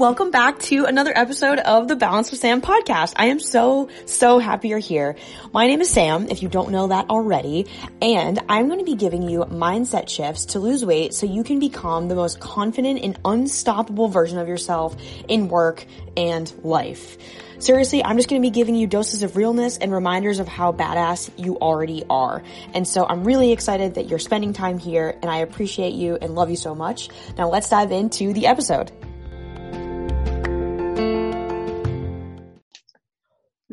[0.00, 3.12] welcome back to another episode of the Balance with Sam podcast.
[3.16, 5.14] I am so, so happy you're here.
[5.52, 7.66] My name is Sam, if you don't know that already,
[8.00, 11.58] and I'm going to be giving you mindset shifts to lose weight so you can
[11.58, 14.96] become the most confident and unstoppable version of yourself
[15.28, 15.84] in work
[16.16, 17.18] and life.
[17.58, 20.72] Seriously, I'm just going to be giving you doses of realness and reminders of how
[20.72, 22.42] badass you already are.
[22.72, 26.34] And so I'm really excited that you're spending time here and I appreciate you and
[26.34, 27.10] love you so much.
[27.36, 28.90] Now let's dive into the episode.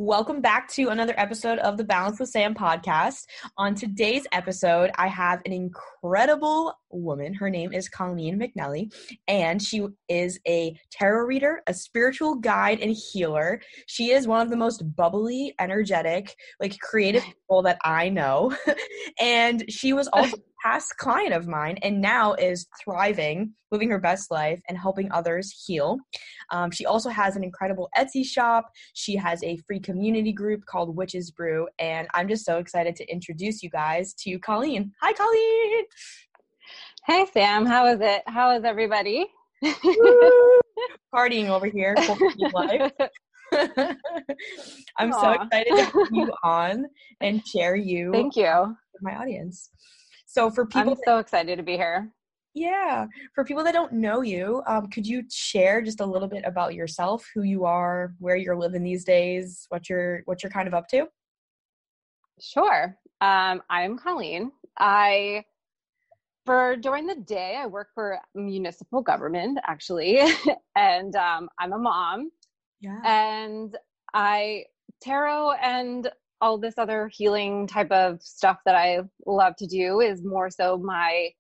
[0.08, 3.26] Welcome back to another episode of the Balance with Sam podcast.
[3.58, 7.34] On today's episode, I have an incredible woman.
[7.34, 8.94] Her name is Colleen McNally,
[9.28, 13.62] and she is a tarot reader, a spiritual guide, and healer.
[13.88, 18.56] She is one of the most bubbly, energetic, like creative people that I know.
[19.20, 24.00] and she was also a past client of mine and now is thriving, living her
[24.00, 25.98] best life, and helping others heal.
[26.52, 28.70] Um, she also has an incredible Etsy shop.
[28.94, 33.12] She has a free community group called Witches Brew, and I'm just so excited to
[33.12, 34.92] introduce you guys to Colleen.
[35.02, 35.86] Hi, Colleen.
[37.08, 37.66] Hey, Sam.
[37.66, 38.22] How is it?
[38.28, 39.28] How is everybody?
[41.16, 41.96] Partying over here.
[44.98, 45.22] I'm Aww.
[45.22, 46.86] so excited to have you on
[47.22, 48.12] and share you.
[48.12, 48.76] Thank you.
[48.92, 49.70] With my audience.
[50.26, 52.12] So for people, I'm that, so excited to be here.
[52.54, 56.44] Yeah, for people that don't know you, um, could you share just a little bit
[56.46, 60.68] about yourself, who you are, where you're living these days, what you're what you're kind
[60.68, 61.08] of up to?
[62.42, 62.98] Sure.
[63.22, 64.52] Um, I'm Colleen.
[64.78, 65.46] I
[66.48, 70.22] for during the day I work for municipal government actually,
[70.76, 72.32] and um, I'm a mom.
[72.80, 73.02] Yeah.
[73.04, 73.78] And
[74.14, 74.64] I
[75.02, 76.10] tarot and
[76.40, 80.78] all this other healing type of stuff that I love to do is more so
[80.78, 81.32] my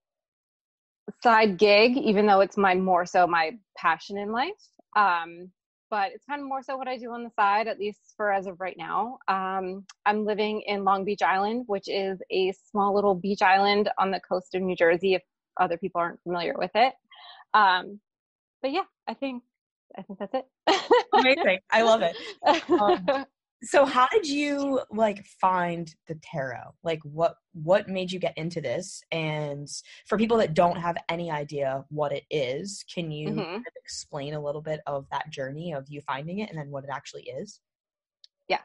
[1.24, 4.52] side gig, even though it's my more so my passion in life.
[4.96, 5.52] Um,
[5.90, 8.32] but it's kind of more so what I do on the side, at least for
[8.32, 9.20] as of right now.
[9.28, 14.12] Um, I'm living in Long Beach Island, which is a small little beach island on
[14.12, 15.14] the coast of New Jersey.
[15.16, 15.24] If
[15.60, 16.94] other people aren't familiar with it,
[17.54, 18.00] um,
[18.62, 19.44] but yeah, I think
[19.98, 20.46] I think that's it.
[21.14, 22.16] Amazing, I love it.
[22.70, 23.26] Um,
[23.64, 26.76] so how did you like find the tarot?
[26.84, 29.02] Like what what made you get into this?
[29.12, 29.68] And
[30.06, 33.40] for people that don't have any idea what it is can you mm-hmm.
[33.40, 36.70] kind of explain a little bit of that journey of you finding it and then
[36.70, 37.60] what it actually is?
[38.48, 38.62] Yes.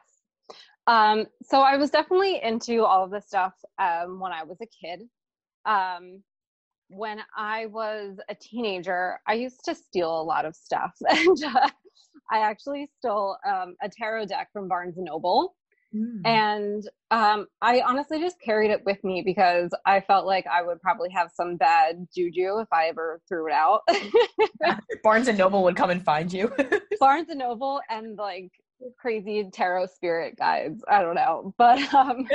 [0.85, 4.67] Um so i was definitely into all of this stuff um when i was a
[4.67, 5.01] kid.
[5.65, 6.21] Um
[6.89, 11.69] when i was a teenager i used to steal a lot of stuff and uh,
[12.31, 15.55] I actually stole um, a tarot deck from Barnes and Noble.
[15.95, 16.21] Mm.
[16.25, 20.81] And um, I honestly just carried it with me because I felt like I would
[20.81, 23.81] probably have some bad juju if I ever threw it out.
[25.03, 26.51] Barnes and Noble would come and find you.
[26.99, 28.49] Barnes and Noble and like
[28.99, 30.83] crazy tarot spirit guides.
[30.89, 32.27] I don't know, but um,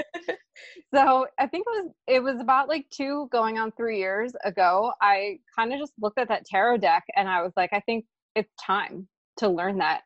[0.94, 4.92] so I think it was it was about like two going on three years ago.
[5.02, 8.04] I kind of just looked at that tarot deck and I was like, I think
[8.36, 9.08] it's time
[9.38, 10.02] to learn that.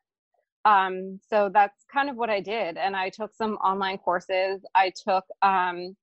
[0.65, 4.65] Um, so that's kind of what i did and i took some online courses.
[4.77, 5.97] I took um,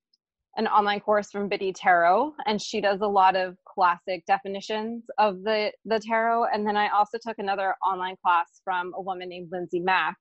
[0.56, 5.42] an online course from biddy tarot and she does a lot of classic definitions of
[5.44, 9.48] the the tarot and then i also took another online class from a woman named
[9.50, 10.16] lindsay mack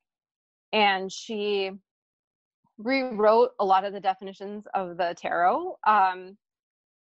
[0.71, 1.71] and she
[2.79, 5.75] rewrote a lot of the definitions of the tarot.
[5.85, 6.37] Um,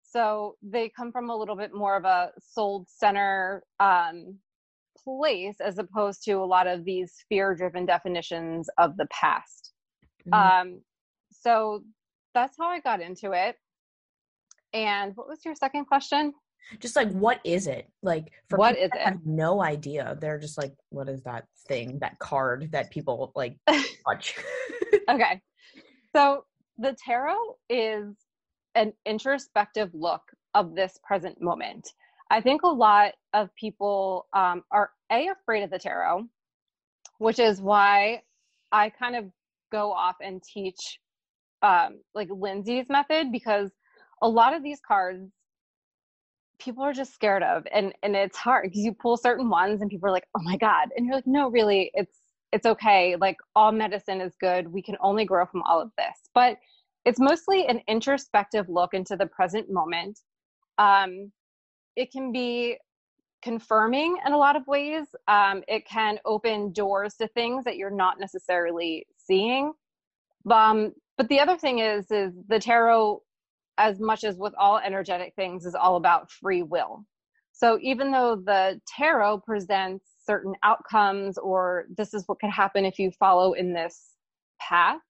[0.03, 4.39] so they come from a little bit more of a soul center um,
[5.07, 9.73] place as opposed to a lot of these fear driven definitions of the past.
[10.29, 10.69] Mm-hmm.
[10.69, 10.81] Um,
[11.31, 11.83] so
[12.35, 13.57] that's how I got into it.
[14.73, 16.35] And what was your second question?
[16.81, 17.89] Just like what is it?
[18.03, 19.01] Like for what is it?
[19.01, 20.17] have no idea.
[20.21, 23.57] They're just like, what is that thing, that card that people like
[24.07, 24.37] touch?
[25.09, 25.41] okay.
[26.15, 26.45] So
[26.79, 28.17] the tarot is
[28.75, 30.23] an introspective look
[30.55, 31.89] of this present moment.
[32.31, 36.25] I think a lot of people um, are a afraid of the tarot,
[37.19, 38.23] which is why
[38.73, 39.27] I kind of
[39.71, 40.99] go off and teach
[41.63, 43.71] um, like Lindsay's method because
[44.23, 45.31] a lot of these cards
[46.59, 49.91] people are just scared of and and it's hard because you pull certain ones and
[49.91, 52.17] people are like oh my god and you're like no really it's
[52.53, 56.17] it's okay like all medicine is good we can only grow from all of this.
[56.35, 56.57] But
[57.05, 60.19] it's mostly an introspective look into the present moment
[60.79, 61.31] um,
[61.97, 62.77] it can be
[63.43, 65.07] confirming in a lot of ways.
[65.29, 69.73] Um, it can open doors to things that you're not necessarily seeing.
[70.51, 73.23] Um, but the other thing is, is the tarot,
[73.79, 77.05] as much as with all energetic things, is all about free will.
[77.53, 82.99] So even though the tarot presents certain outcomes or this is what could happen if
[82.99, 84.11] you follow in this
[84.61, 85.01] path.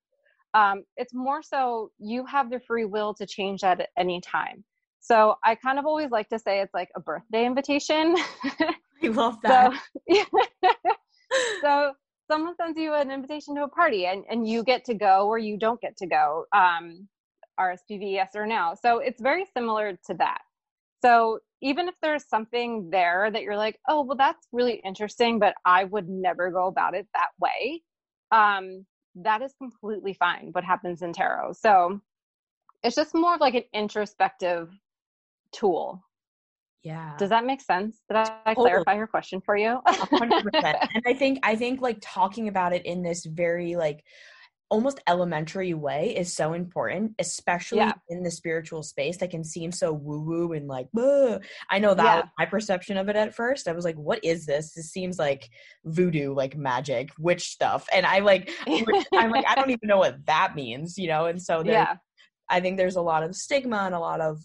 [0.55, 4.65] Um, it's more so you have the free will to change that at any time.
[5.07, 8.17] So I kind of always like to say it's like a birthday invitation.
[8.45, 8.75] I
[9.05, 9.73] love that.
[10.11, 10.25] So,
[11.63, 11.93] so
[12.29, 15.39] someone sends you an invitation to a party and, and you get to go or
[15.39, 16.47] you don't get to go.
[16.53, 17.07] Um,
[17.59, 18.75] RSVP, yes or no.
[18.83, 20.41] So it's very similar to that.
[21.03, 25.55] So even if there's something there that you're like, oh, well, that's really interesting, but
[25.65, 27.83] I would never go about it that way,
[28.33, 31.53] um, that is completely fine what happens in tarot.
[31.53, 32.01] So
[32.83, 34.69] it's just more of like an introspective
[35.57, 36.03] tool.
[36.83, 37.15] Yeah.
[37.19, 38.01] Does that make sense?
[38.09, 39.81] Did I clarify your question for you?
[39.89, 40.55] 100%.
[40.95, 44.05] and I think I think like talking about it in this very like
[44.69, 47.93] almost elementary way is so important, especially yeah.
[48.09, 51.43] in the spiritual space that can seem so woo woo and like, Bleh.
[51.71, 52.17] I know that yeah.
[52.17, 53.69] was my perception of it at first.
[53.69, 54.73] I was like, what is this?
[54.73, 55.49] This seems like
[55.85, 57.87] voodoo, like magic, witch stuff.
[57.93, 58.51] And I like,
[59.13, 61.27] I'm like, I don't even know what that means, you know?
[61.27, 61.97] And so yeah.
[62.49, 64.41] I think there's a lot of stigma and a lot of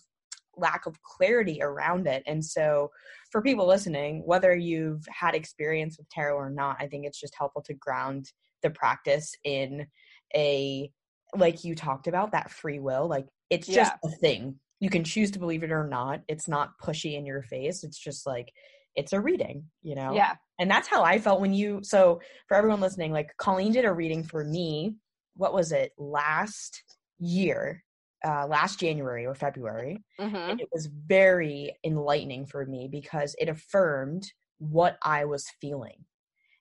[0.58, 2.24] lack of clarity around it.
[2.26, 2.90] And so
[3.32, 7.36] for people listening, whether you've had experience with tarot or not, I think it's just
[7.38, 8.32] helpful to ground
[8.64, 9.88] the practice in
[10.36, 10.92] a
[11.36, 13.08] like you talked about that free will.
[13.08, 14.10] Like it's just yeah.
[14.10, 14.60] a thing.
[14.80, 16.22] You can choose to believe it or not.
[16.28, 17.84] It's not pushy in your face.
[17.84, 18.52] It's just like
[18.96, 20.14] it's a reading you know?
[20.14, 20.36] Yeah.
[20.60, 23.92] And that's how i felt when you so for everyone listening like colleen did a
[23.92, 24.96] reading for me
[25.36, 26.84] what was it last
[27.18, 27.84] year
[28.26, 30.04] uh, last January or February.
[30.20, 30.36] Mm-hmm.
[30.36, 36.06] And it was very enlightening for me because it affirmed what I was feeling,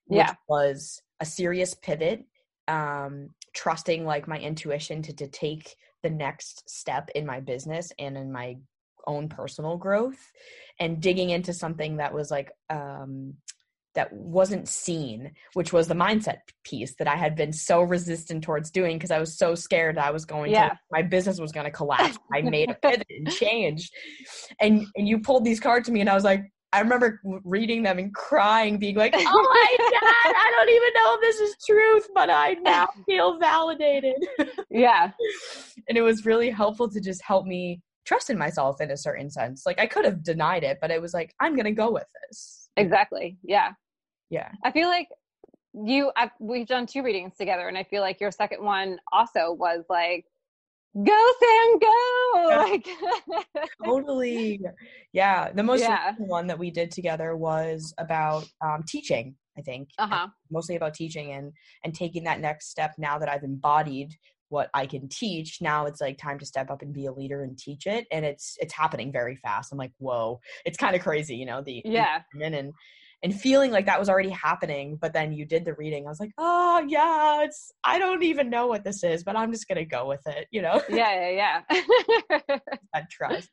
[0.06, 0.34] which yeah.
[0.48, 2.24] was a serious pivot
[2.68, 8.16] um, trusting like my intuition to, to take the next step in my business and
[8.16, 8.56] in my
[9.06, 10.30] own personal growth
[10.78, 13.34] and digging into something that was like um
[13.94, 18.70] that wasn't seen which was the mindset piece that i had been so resistant towards
[18.70, 20.70] doing because i was so scared i was going yeah.
[20.70, 23.92] to my business was going to collapse i made a pivot and changed
[24.60, 27.82] and and you pulled these cards to me and i was like I remember reading
[27.82, 31.56] them and crying, being like, "Oh my god, I don't even know if this is
[31.66, 34.14] truth, but I now feel validated."
[34.70, 35.10] Yeah,
[35.88, 39.28] and it was really helpful to just help me trust in myself in a certain
[39.28, 39.66] sense.
[39.66, 42.59] Like I could have denied it, but it was like, "I'm gonna go with this."
[42.76, 43.38] Exactly.
[43.42, 43.72] Yeah.
[44.30, 44.50] Yeah.
[44.64, 45.08] I feel like
[45.74, 46.10] you.
[46.16, 49.84] I've, we've done two readings together, and I feel like your second one also was
[49.88, 50.24] like
[50.96, 52.88] go Sam go like
[53.84, 54.60] totally
[55.12, 56.14] yeah the most yeah.
[56.18, 60.26] one that we did together was about um, teaching i think uh-huh.
[60.50, 61.52] mostly about teaching and
[61.84, 64.12] and taking that next step now that i've embodied
[64.50, 67.42] what i can teach now it's like time to step up and be a leader
[67.42, 69.72] and teach it and it's it's happening very fast.
[69.72, 70.40] I'm like whoa.
[70.64, 72.20] It's kind of crazy you know the yeah.
[72.40, 72.72] and
[73.22, 76.20] and feeling like that was already happening but then you did the reading i was
[76.20, 79.84] like oh yeah it's i don't even know what this is but i'm just gonna
[79.84, 80.80] go with it you know?
[80.88, 82.58] Yeah yeah yeah.
[82.94, 83.50] That trust.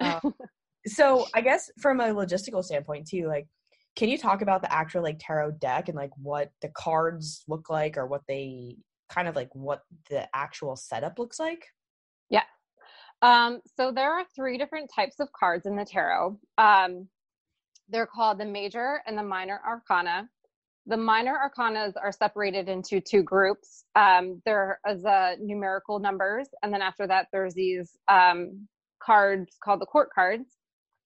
[0.00, 0.34] Um,
[0.86, 3.46] so i guess from a logistical standpoint too like
[3.94, 7.68] can you talk about the actual like tarot deck and like what the cards look
[7.70, 8.76] like or what they
[9.12, 11.66] kind of like what the actual setup looks like
[12.30, 12.44] yeah
[13.22, 17.08] um so there are three different types of cards in the tarot um
[17.92, 20.28] they're called the major and the minor arcana.
[20.86, 23.84] The minor arcanas are separated into two groups.
[23.94, 28.66] Um, there is a numerical numbers, and then after that, there's these um,
[29.00, 30.56] cards called the court cards.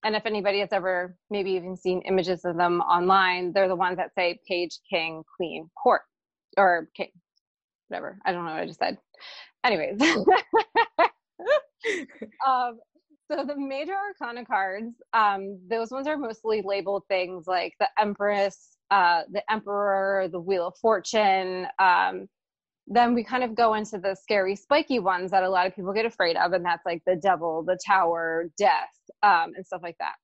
[0.03, 3.97] And if anybody has ever maybe even seen images of them online, they're the ones
[3.97, 6.01] that say page, king, queen, court,
[6.55, 7.11] or king,
[7.87, 8.17] whatever.
[8.25, 8.97] I don't know what I just said.
[9.63, 10.01] Anyways.
[12.47, 12.79] um,
[13.29, 18.77] so the major arcana cards, um, those ones are mostly labeled things like the Empress,
[18.89, 21.67] uh, the Emperor, the Wheel of Fortune.
[21.77, 22.27] Um,
[22.87, 25.91] then we kind of go into the scary, spiky ones that a lot of people
[25.91, 29.97] get afraid of, and that's like the Devil, the Tower, Death, um, and stuff like
[29.99, 30.15] that.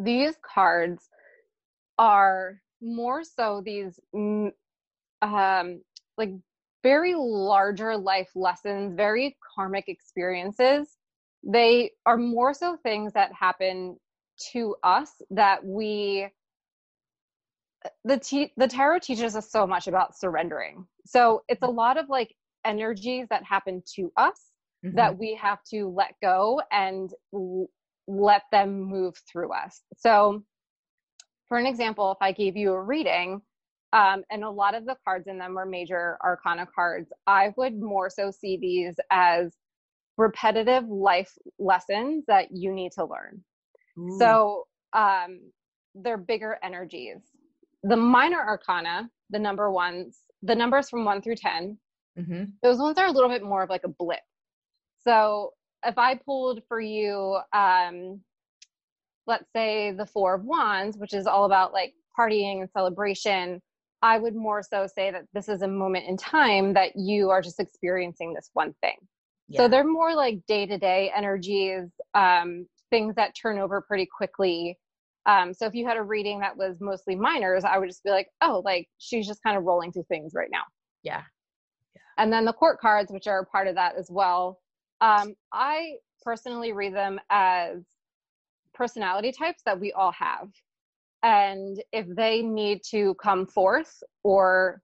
[0.00, 1.08] These cards
[1.98, 4.52] are more so these mm,
[5.22, 5.80] um,
[6.16, 6.30] like
[6.82, 10.96] very larger life lessons, very karmic experiences.
[11.42, 13.98] They are more so things that happen
[14.52, 16.28] to us that we
[18.04, 20.86] the t- the tarot teaches us so much about surrendering.
[21.04, 24.50] So it's a lot of like energies that happen to us
[24.84, 24.96] mm-hmm.
[24.96, 27.68] that we have to let go and l-
[28.08, 29.82] let them move through us.
[29.96, 30.42] So
[31.48, 33.40] for an example if i gave you a reading
[33.96, 37.74] um, and a lot of the cards in them were major arcana cards i would
[37.80, 39.54] more so see these as
[40.18, 43.42] repetitive life lessons that you need to learn.
[43.98, 44.16] Ooh.
[44.18, 45.40] So um,
[45.94, 47.18] they're bigger energies.
[47.82, 51.78] the minor arcana, the number ones, the numbers from one through 10,
[52.18, 52.44] Mm-hmm.
[52.62, 54.20] those ones are a little bit more of like a blip.
[55.04, 55.52] So
[55.84, 58.22] if I pulled for you, um,
[59.26, 63.60] let's say the Four of Wands, which is all about like partying and celebration,
[64.02, 67.42] I would more so say that this is a moment in time that you are
[67.42, 68.96] just experiencing this one thing.
[69.48, 69.62] Yeah.
[69.62, 74.78] So they're more like day to day energies, um, things that turn over pretty quickly.
[75.24, 78.10] Um, so if you had a reading that was mostly minors, I would just be
[78.10, 80.62] like, oh, like she's just kind of rolling through things right now.
[81.94, 82.02] yeah.
[82.18, 84.60] And then the court cards, which are a part of that as well.
[85.00, 87.82] Um, I personally read them as
[88.74, 90.48] personality types that we all have.
[91.26, 94.80] And if they need to come forth or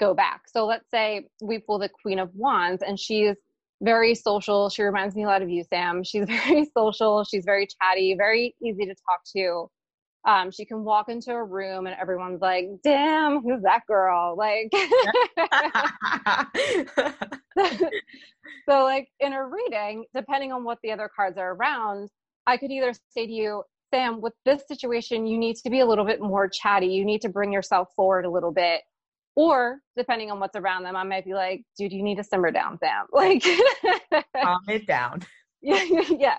[0.00, 0.44] go back.
[0.46, 3.36] So let's say we pull the Queen of Wands and she's
[3.82, 4.70] very social.
[4.70, 6.02] She reminds me a lot of you, Sam.
[6.04, 7.22] She's very social.
[7.24, 9.70] She's very chatty, very easy to talk to.
[10.26, 14.36] Um, she can walk into a room and everyone's like, damn, who's that girl?
[14.38, 14.72] Like,
[18.68, 22.08] so like in a reading, depending on what the other cards are around,
[22.46, 25.86] I could either say to you, Sam, with this situation, you need to be a
[25.86, 26.88] little bit more chatty.
[26.88, 28.82] You need to bring yourself forward a little bit.
[29.36, 32.50] Or depending on what's around them, I might be like, dude, you need to simmer
[32.50, 33.06] down, Sam.
[33.12, 33.42] Like,
[34.36, 35.22] Calm it down.
[35.62, 36.38] yeah, yeah.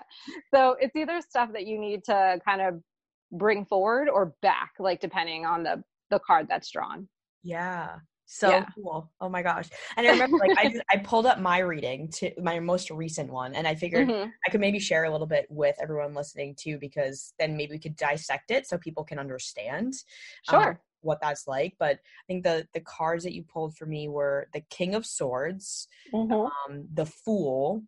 [0.54, 2.80] So it's either stuff that you need to kind of
[3.32, 7.08] bring forward or back, like depending on the the card that's drawn.
[7.42, 7.96] Yeah.
[8.32, 8.66] So Yeah.
[8.76, 9.10] cool.
[9.20, 9.68] Oh my gosh.
[9.96, 13.28] And I remember like I just, I pulled up my reading to my most recent
[13.32, 14.32] one and I figured Mhm.
[14.46, 17.80] I could maybe share a little bit with everyone listening too because then maybe we
[17.80, 19.94] could dissect it so people can understand
[20.46, 20.80] um, Sure.
[21.00, 21.74] what that's like.
[21.80, 25.04] But I think the the cards that you pulled for me were the King of
[25.06, 26.52] Swords, Mhm.
[26.68, 27.82] um, the Fool,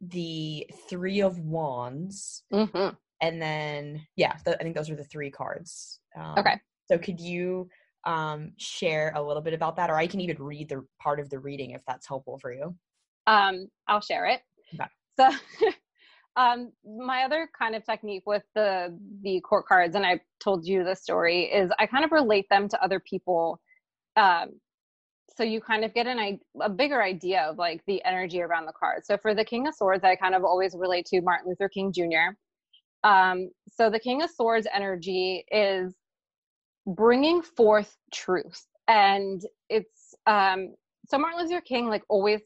[0.00, 2.96] the Three of Wands, Mhm.
[3.20, 6.00] and then yeah, th- I think those are the three cards.
[6.16, 6.60] Um, Okay.
[6.90, 7.68] So could you
[8.06, 11.28] um, share a little bit about that, or I can even read the part of
[11.28, 12.74] the reading if that's helpful for you.
[13.26, 14.40] Um, I'll share it.
[14.74, 14.88] Okay.
[15.18, 15.30] So,
[16.40, 20.84] um, my other kind of technique with the the court cards, and I told you
[20.84, 23.60] the story, is I kind of relate them to other people.
[24.16, 24.60] Um,
[25.36, 28.72] so you kind of get an a bigger idea of like the energy around the
[28.72, 29.06] cards.
[29.08, 31.92] So for the King of Swords, I kind of always relate to Martin Luther King
[31.92, 32.36] Jr.
[33.04, 35.94] Um, so the King of Swords energy is
[36.86, 40.74] bringing forth truth, and it's um,
[41.08, 42.40] so Martin Luther King like always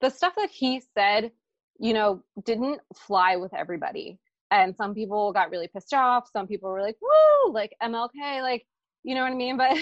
[0.00, 1.32] the stuff that he said,
[1.78, 4.18] you know, didn't fly with everybody.
[4.50, 6.28] And some people got really pissed off.
[6.32, 8.64] Some people were like, woo, like MLK, like,
[9.02, 9.56] you know what I mean?
[9.56, 9.76] But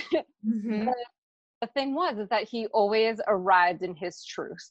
[0.47, 0.88] Mm-hmm.
[1.61, 4.71] the thing was is that he always arrived in his truth.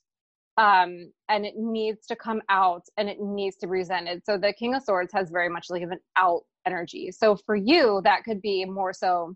[0.58, 4.24] Um, and it needs to come out and it needs to be presented.
[4.26, 7.12] So the King of Swords has very much like an out energy.
[7.12, 9.36] So for you, that could be more so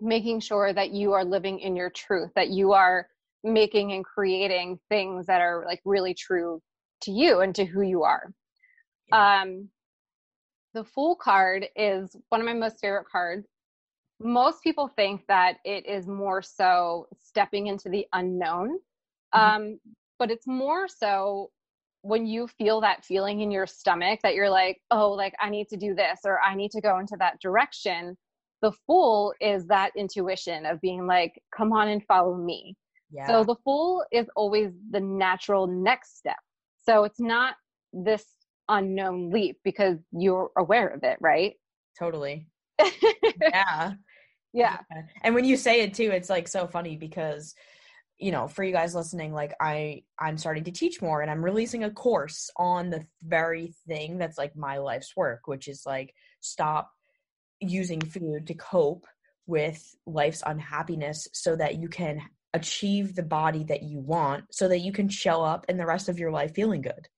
[0.00, 3.08] making sure that you are living in your truth, that you are
[3.44, 6.60] making and creating things that are like really true
[7.02, 8.32] to you and to who you are.
[9.12, 9.68] Um,
[10.74, 13.46] the Fool card is one of my most favorite cards.
[14.20, 18.78] Most people think that it is more so stepping into the unknown,
[19.34, 19.40] Mhm.
[19.56, 19.80] um,
[20.18, 21.50] but it's more so
[22.02, 25.68] when you feel that feeling in your stomach that you're like, oh, like I need
[25.68, 28.16] to do this or I need to go into that direction.
[28.60, 32.76] The Fool is that intuition of being like, come on and follow me.
[33.10, 33.26] Yeah.
[33.26, 36.36] So the Fool is always the natural next step.
[36.84, 37.54] So it's not
[37.92, 38.24] this
[38.68, 41.54] unknown leap because you're aware of it, right?
[41.98, 42.46] totally.
[43.40, 43.92] Yeah.
[44.52, 44.78] yeah.
[45.22, 47.54] And when you say it too, it's like so funny because
[48.22, 51.44] you know, for you guys listening, like I I'm starting to teach more and I'm
[51.44, 56.14] releasing a course on the very thing that's like my life's work, which is like
[56.40, 56.90] stop
[57.60, 59.06] using food to cope
[59.46, 62.22] with life's unhappiness so that you can
[62.54, 66.08] achieve the body that you want so that you can show up in the rest
[66.08, 67.08] of your life feeling good.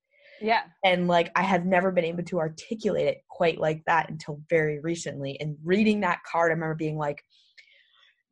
[0.40, 0.62] Yeah.
[0.84, 4.80] and like i have never been able to articulate it quite like that until very
[4.80, 7.22] recently and reading that card i remember being like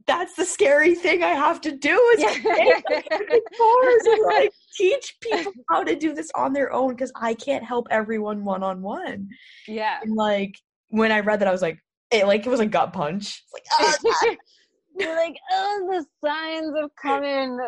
[0.06, 2.38] that's the scary thing i have to do is Yeah.
[2.40, 6.90] create a fucking course and like teach people how to do this on their own
[6.94, 9.28] because i can't help everyone one-on-one
[9.68, 9.98] Yeah.
[10.02, 10.54] and like
[10.88, 11.78] when i read that i was like
[12.10, 13.42] it like it was a gut punch
[13.80, 14.36] it's like oh,
[15.16, 17.58] like, oh, the signs have come in.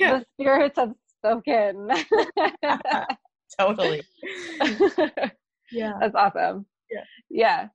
[0.00, 0.18] Yeah.
[0.18, 1.88] The spirits have spoken.
[3.58, 4.02] Totally
[5.70, 6.66] yeah That's awesome.
[6.90, 7.04] Yeah.
[7.30, 7.68] Yeah.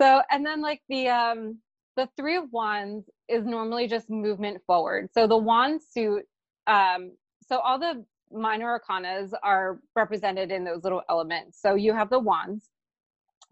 [0.00, 1.58] So and then like the um
[1.96, 5.08] the three of wands is normally just movement forward.
[5.12, 6.24] So the wand suit
[6.66, 7.12] um
[7.46, 11.60] so all the minor arcanas are represented in those little elements.
[11.60, 12.68] So you have the wands.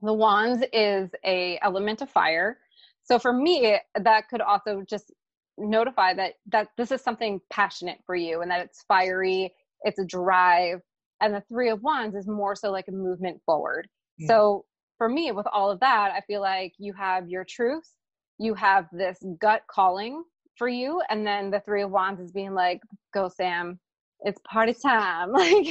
[0.02, 2.58] The wands is a element of fire.
[3.04, 5.12] so for me that could also just
[5.58, 9.52] notify that that this is something passionate for you and that it's fiery
[9.82, 10.80] it's a drive
[11.20, 13.88] and the three of wands is more so like a movement forward
[14.18, 14.28] yeah.
[14.28, 14.64] so
[14.98, 17.90] for me with all of that i feel like you have your truth
[18.38, 20.24] you have this gut calling
[20.56, 22.80] for you and then the three of wands is being like
[23.12, 23.78] go sam.
[24.20, 25.32] It's party time.
[25.32, 25.66] Like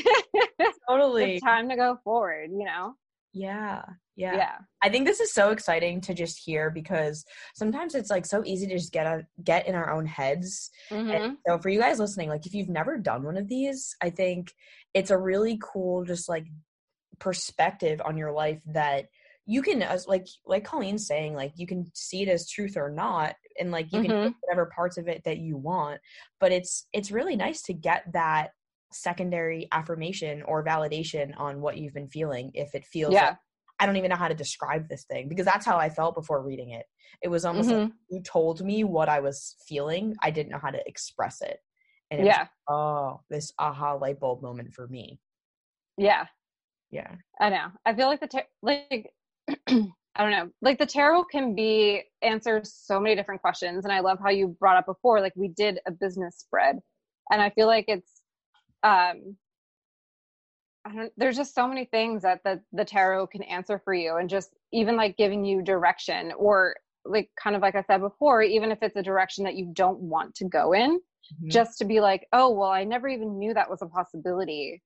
[0.89, 1.35] totally.
[1.35, 2.93] it's time to go forward you know?
[3.33, 3.83] Yeah
[4.21, 4.35] yeah.
[4.35, 4.57] Yeah.
[4.83, 7.25] I think this is so exciting to just hear because
[7.55, 10.69] sometimes it's like so easy to just get a, get in our own heads.
[10.91, 11.09] Mm-hmm.
[11.09, 14.09] and so for you guys listening like if you've never done one of these i
[14.09, 14.53] think
[14.93, 16.45] it's a really cool just like
[17.19, 19.05] perspective on your life that
[19.51, 22.89] you can as like like colleen's saying like you can see it as truth or
[22.89, 24.09] not and like you mm-hmm.
[24.09, 25.99] can whatever parts of it that you want
[26.39, 28.51] but it's it's really nice to get that
[28.93, 33.27] secondary affirmation or validation on what you've been feeling if it feels yeah.
[33.27, 33.37] like,
[33.79, 36.45] I don't even know how to describe this thing because that's how I felt before
[36.45, 36.85] reading it.
[37.21, 37.83] It was almost mm-hmm.
[37.83, 40.15] like you told me what I was feeling.
[40.21, 41.57] I didn't know how to express it.
[42.09, 42.47] And it yeah.
[42.69, 45.19] Was, oh, this aha light bulb moment for me.
[45.97, 46.25] Yeah.
[46.91, 47.15] Yeah.
[47.39, 47.67] I know.
[47.85, 49.11] I feel like the tar- like
[50.15, 50.49] I don't know.
[50.61, 54.49] Like the tarot can be answers so many different questions and I love how you
[54.59, 56.79] brought up before like we did a business spread
[57.31, 58.21] and I feel like it's
[58.83, 59.37] um
[60.83, 64.17] I don't, there's just so many things that the the tarot can answer for you
[64.17, 68.41] and just even like giving you direction or like kind of like I said before
[68.41, 71.49] even if it's a direction that you don't want to go in mm-hmm.
[71.49, 74.81] just to be like oh well I never even knew that was a possibility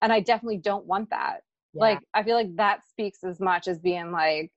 [0.00, 1.40] and I definitely don't want that
[1.74, 1.80] yeah.
[1.80, 4.50] like I feel like that speaks as much as being like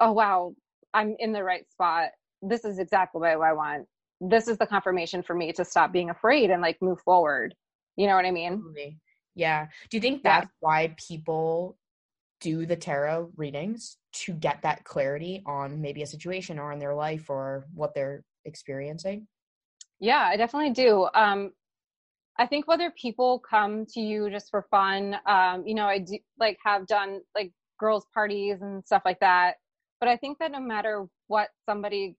[0.00, 0.54] oh wow
[0.92, 2.10] I'm in the right spot
[2.42, 3.86] this is exactly what I want
[4.20, 7.54] this is the confirmation for me to stop being afraid and like move forward
[7.96, 8.62] you know what I mean?
[9.34, 9.66] Yeah.
[9.90, 10.50] Do you think that's yeah.
[10.60, 11.76] why people
[12.40, 16.94] do the tarot readings to get that clarity on maybe a situation or in their
[16.94, 19.26] life or what they're experiencing?
[20.00, 21.08] Yeah, I definitely do.
[21.14, 21.52] Um,
[22.38, 26.18] I think whether people come to you just for fun, um, you know, I do
[26.38, 29.56] like have done like girls' parties and stuff like that.
[30.00, 32.16] But I think that no matter what somebody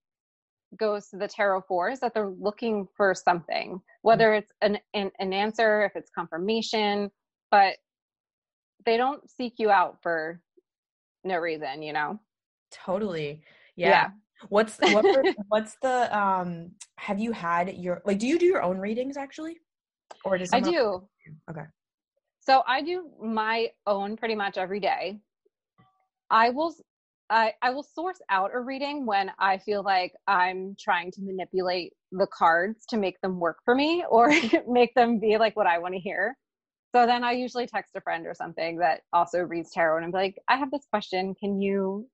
[0.77, 5.11] goes to the tarot for is that they're looking for something, whether it's an, an,
[5.19, 7.11] an answer, if it's confirmation,
[7.51, 7.75] but
[8.85, 10.41] they don't seek you out for
[11.23, 12.19] no reason, you know?
[12.71, 13.41] Totally.
[13.75, 13.89] Yeah.
[13.89, 14.07] yeah.
[14.49, 15.05] What's what,
[15.47, 19.57] what's the um have you had your like do you do your own readings actually?
[20.23, 21.07] Or does I do.
[21.49, 21.65] Okay.
[22.39, 25.19] So I do my own pretty much every day.
[26.29, 26.75] I will
[27.29, 31.93] I, I will source out a reading when I feel like I'm trying to manipulate
[32.11, 34.31] the cards to make them work for me or
[34.67, 36.37] make them be like what I want to hear.
[36.93, 40.11] So then I usually text a friend or something that also reads tarot and I'm
[40.11, 41.35] like, I have this question.
[41.35, 42.07] Can you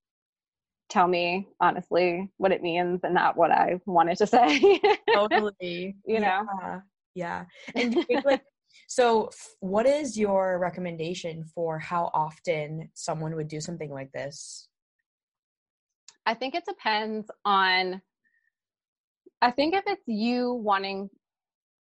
[0.89, 4.81] tell me honestly what it means and not what I wanted to say?
[5.13, 5.95] totally.
[6.05, 6.45] you know?
[6.61, 6.79] Yeah.
[7.15, 7.45] Yeah.
[7.75, 8.41] And like,
[8.87, 14.67] so what is your recommendation for how often someone would do something like this?
[16.25, 18.01] I think it depends on
[19.41, 21.09] I think if it's you wanting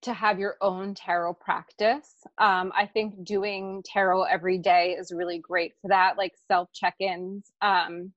[0.01, 5.37] to have your own tarot practice, um, I think doing tarot every day is really
[5.37, 7.51] great for that, like self check ins.
[7.61, 8.13] Um,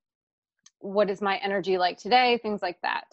[0.78, 2.38] what is my energy like today?
[2.42, 3.04] Things like that.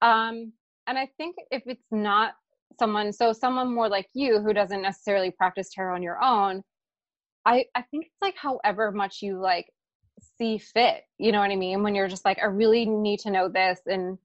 [0.00, 0.52] Um,
[0.86, 2.34] and I think if it's not
[2.78, 6.62] someone, so someone more like you who doesn't necessarily practice tarot on your own,
[7.46, 9.66] I, I think it's like however much you like
[10.38, 11.82] see fit you know what i mean?
[11.82, 14.18] When you're just like i really need to know this and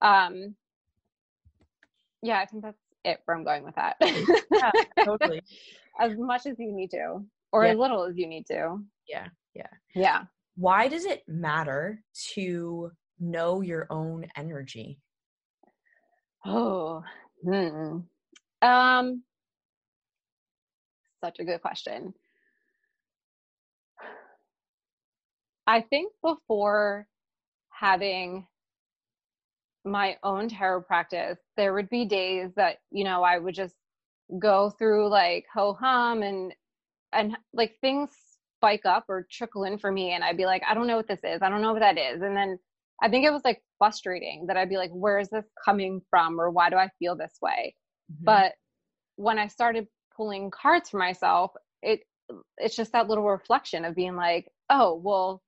[0.00, 0.54] um
[2.22, 3.96] yeah i think that's it where i'm going with that.
[4.00, 4.70] Yeah
[5.04, 5.42] totally.
[6.00, 7.72] As much as you need to or yeah.
[7.72, 8.78] as little as you need to.
[9.06, 9.66] Yeah yeah.
[9.94, 10.22] Yeah.
[10.56, 12.02] Why does it matter
[12.34, 14.98] to know your own energy?
[16.46, 17.04] Oh
[17.42, 17.98] hmm.
[18.62, 19.22] um
[21.20, 22.14] such a good question
[25.66, 27.06] I think before
[27.70, 28.46] having
[29.84, 33.74] my own tarot practice, there would be days that, you know, I would just
[34.38, 36.54] go through like ho hum and
[37.12, 38.10] and like things
[38.56, 41.08] spike up or trickle in for me and I'd be like, I don't know what
[41.08, 41.42] this is.
[41.42, 42.22] I don't know what that is.
[42.22, 42.58] And then
[43.02, 46.40] I think it was like frustrating that I'd be like, where is this coming from
[46.40, 47.74] or why do I feel this way?
[48.10, 48.24] Mm-hmm.
[48.24, 48.52] But
[49.16, 51.50] when I started pulling cards for myself,
[51.82, 52.00] it
[52.56, 55.42] it's just that little reflection of being like, oh, well,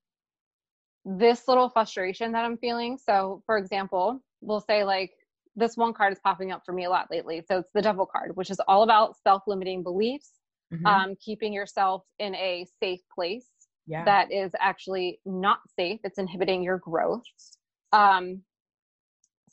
[1.05, 2.99] this little frustration that I'm feeling.
[2.99, 5.12] So, for example, we'll say like
[5.55, 7.43] this one card is popping up for me a lot lately.
[7.47, 10.33] So it's the devil card, which is all about self-limiting beliefs,
[10.73, 10.85] mm-hmm.
[10.85, 13.47] um, keeping yourself in a safe place
[13.87, 14.05] yeah.
[14.05, 16.01] that is actually not safe.
[16.05, 17.25] It's inhibiting your growth.
[17.92, 18.42] Um,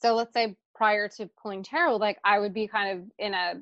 [0.02, 3.62] so let's say prior to pulling tarot, like I would be kind of in a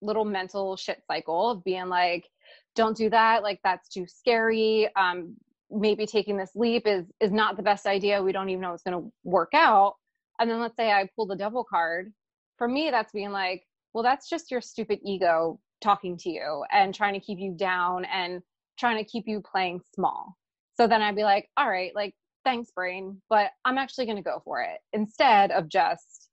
[0.00, 2.28] little mental shit cycle of being like,
[2.74, 3.42] don't do that.
[3.42, 4.88] Like that's too scary.
[4.96, 5.36] Um,
[5.70, 8.22] maybe taking this leap is is not the best idea.
[8.22, 9.94] We don't even know it's going to work out.
[10.38, 12.12] And then let's say I pull the devil card.
[12.58, 16.94] For me, that's being like, well, that's just your stupid ego talking to you and
[16.94, 18.42] trying to keep you down and
[18.78, 20.36] trying to keep you playing small.
[20.76, 24.22] So then I'd be like, all right, like thanks brain, but I'm actually going to
[24.22, 26.28] go for it instead of just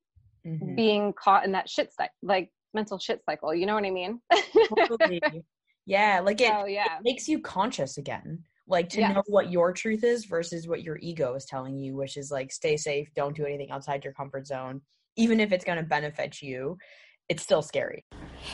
[0.46, 0.76] mm-hmm.
[0.76, 3.54] being caught in that shit cycle, like mental shit cycle.
[3.54, 4.20] You know what I mean?
[4.76, 5.22] totally.
[5.88, 6.98] Yeah, like it, so, yeah.
[6.98, 8.44] it makes you conscious again.
[8.68, 9.16] Like to yes.
[9.16, 12.52] know what your truth is versus what your ego is telling you, which is like
[12.52, 14.82] stay safe, don't do anything outside your comfort zone,
[15.18, 16.78] even if it's going to benefit you
[17.32, 18.04] it's still scary.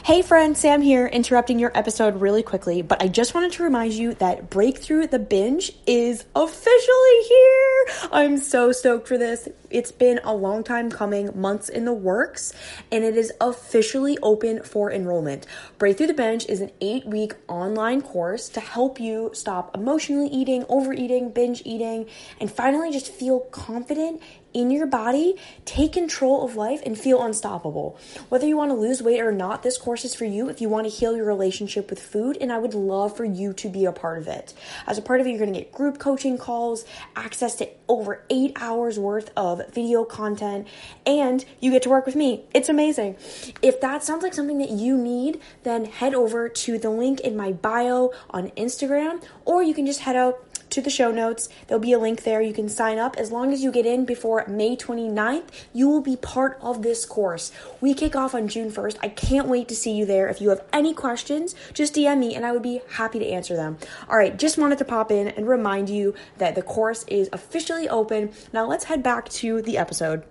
[0.03, 3.93] Hey friends, Sam here, interrupting your episode really quickly, but I just wanted to remind
[3.93, 7.85] you that Breakthrough the Binge is officially here.
[8.11, 9.47] I'm so stoked for this.
[9.69, 12.53] It's been a long time coming, months in the works,
[12.91, 15.47] and it is officially open for enrollment.
[15.77, 20.65] Breakthrough the Binge is an eight week online course to help you stop emotionally eating,
[20.67, 22.07] overeating, binge eating,
[22.39, 24.21] and finally just feel confident
[24.57, 27.95] in your body, take control of life, and feel unstoppable.
[28.29, 30.67] Whether you want to lose weight or not, this course is for you if you
[30.67, 33.85] want to heal your relationship with food, and I would love for you to be
[33.85, 34.55] a part of it.
[34.87, 38.23] As a part of it, you're going to get group coaching calls, access to over
[38.31, 40.67] eight hours worth of video content,
[41.05, 42.43] and you get to work with me.
[42.55, 43.15] It's amazing.
[43.61, 47.37] If that sounds like something that you need, then head over to the link in
[47.37, 51.49] my bio on Instagram, or you can just head out to the show notes.
[51.67, 52.41] There'll be a link there.
[52.41, 53.15] You can sign up.
[53.17, 57.05] As long as you get in before May 29th, you will be part of this
[57.05, 57.51] course.
[57.81, 58.97] We kick off on June 1st.
[59.01, 60.27] I can't wait to see you there.
[60.27, 63.55] If you have any questions, just DM me and I would be happy to answer
[63.55, 63.77] them.
[64.09, 67.89] All right, just wanted to pop in and remind you that the course is officially
[67.89, 68.31] open.
[68.53, 70.23] Now let's head back to the episode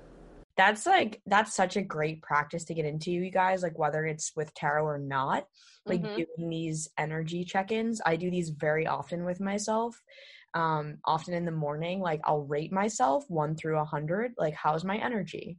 [0.57, 4.35] that's like that's such a great practice to get into you guys like whether it's
[4.35, 5.47] with tarot or not
[5.87, 6.17] like mm-hmm.
[6.17, 8.01] doing these energy check-ins.
[8.05, 10.01] I do these very often with myself.
[10.55, 14.85] Um often in the morning like i'll rate myself one through a hundred like how's
[14.85, 15.59] my energy?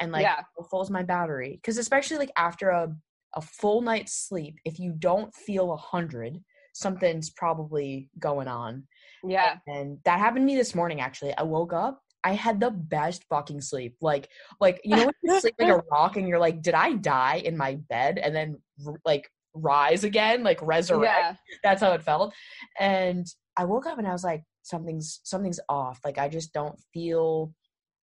[0.00, 0.36] And like yeah.
[0.36, 1.58] how full is my battery?
[1.60, 2.94] Because especially like after a,
[3.34, 6.38] a full night's sleep if you don't feel a hundred
[6.74, 8.84] something's probably going on.
[9.24, 9.56] Yeah.
[9.66, 11.34] And that happened to me this morning actually.
[11.36, 13.94] I woke up I had the best fucking sleep.
[14.00, 14.28] Like,
[14.60, 17.36] like you know when you sleep like a rock and you're like, did I die
[17.44, 18.18] in my bed?
[18.18, 18.60] And then
[19.04, 21.18] like rise again, like resurrect.
[21.18, 21.34] Yeah.
[21.62, 22.34] That's how it felt.
[22.78, 26.00] And I woke up and I was like, something's something's off.
[26.04, 27.52] Like I just don't feel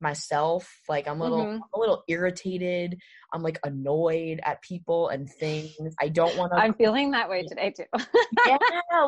[0.01, 0.69] myself.
[0.87, 1.61] Like I'm a little mm-hmm.
[1.73, 2.97] a little irritated.
[3.33, 5.95] I'm like annoyed at people and things.
[5.99, 7.85] I don't want to I'm feeling that way today too.
[8.47, 8.57] yeah,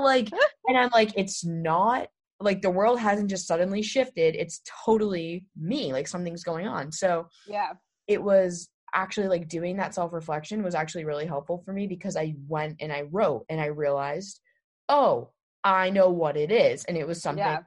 [0.01, 0.29] like
[0.67, 2.08] and I'm like it's not
[2.39, 4.36] like the world hasn't just suddenly shifted.
[4.36, 5.93] It's totally me.
[5.93, 6.91] Like something's going on.
[6.91, 7.73] So Yeah.
[8.08, 12.15] It was actually like doing that self reflection was actually really helpful for me because
[12.15, 14.39] I went and I wrote and I realized,
[14.89, 15.29] oh,
[15.63, 16.86] I know what it is.
[16.86, 17.62] And it was something yeah.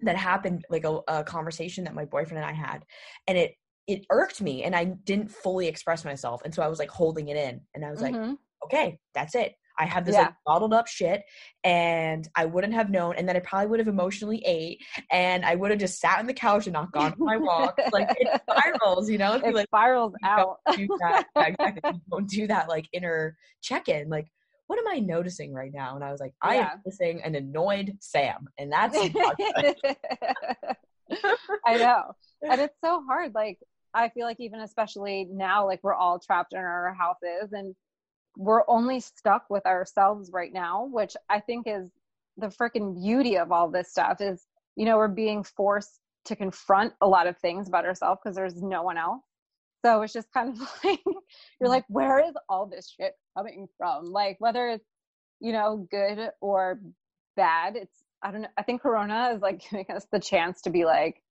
[0.00, 2.84] that happened, like a, a conversation that my boyfriend and I had.
[3.26, 3.54] And it,
[3.86, 6.42] it irked me and I didn't fully express myself.
[6.44, 8.30] And so I was like holding it in and I was mm-hmm.
[8.30, 9.54] like, okay, that's it.
[9.78, 10.22] I had this yeah.
[10.22, 11.22] like bottled up shit
[11.64, 13.16] and I wouldn't have known.
[13.16, 16.26] And then I probably would have emotionally ate and I would have just sat on
[16.26, 17.78] the couch and not gone for my walk.
[17.92, 19.34] like it spirals, you know?
[19.34, 20.58] It like, spirals out.
[20.74, 21.26] Do that.
[21.36, 22.00] exactly.
[22.10, 24.08] don't do that like inner check in.
[24.08, 24.26] Like,
[24.66, 25.94] what am I noticing right now?
[25.94, 26.72] And I was like, I yeah.
[26.72, 28.48] am noticing an annoyed Sam.
[28.58, 28.96] And that's
[31.64, 32.14] I know.
[32.42, 33.32] And it's so hard.
[33.34, 33.58] Like,
[33.94, 37.74] I feel like even especially now, like we're all trapped in our houses and
[38.36, 41.90] we're only stuck with ourselves right now, which I think is
[42.36, 44.44] the freaking beauty of all this stuff is,
[44.76, 48.60] you know, we're being forced to confront a lot of things about ourselves because there's
[48.62, 49.22] no one else.
[49.84, 51.00] So it's just kind of like,
[51.60, 54.06] you're like, where is all this shit coming from?
[54.12, 54.86] Like, whether it's,
[55.40, 56.80] you know, good or
[57.36, 58.48] bad, it's, I don't know.
[58.58, 61.22] I think Corona is like giving us the chance to be like,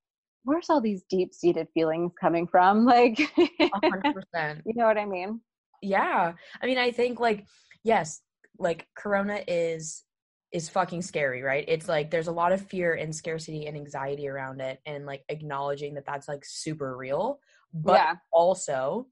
[0.43, 2.85] where's all these deep seated feelings coming from?
[2.95, 4.61] Like, 100%.
[4.65, 5.41] you know what I mean?
[5.85, 7.45] Yeah i mean i think like
[7.83, 8.21] yes
[8.57, 10.03] like corona is
[10.51, 14.27] is fucking scary right it's like there's a lot of fear and scarcity and anxiety
[14.27, 17.39] around it and like acknowledging that that's like super real
[17.73, 18.15] but yeah.
[18.31, 19.07] also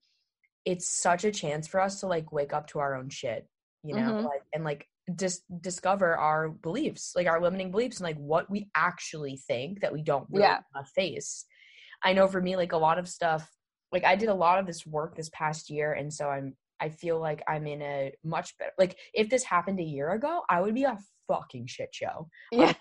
[0.66, 3.48] it's such a chance for us to like wake up to our own shit
[3.84, 4.26] you know mm-hmm.
[4.26, 8.70] like and like just discover our beliefs like our limiting beliefs and like what we
[8.76, 10.60] actually think that we don't really yeah.
[10.96, 11.46] face
[12.04, 13.50] i know for me like a lot of stuff
[13.94, 16.90] like I did a lot of this work this past year and so I'm I
[16.90, 20.60] feel like I'm in a much better like if this happened a year ago, I
[20.62, 20.98] would be a
[21.30, 22.28] fucking shit show.
[22.52, 22.74] Yeah.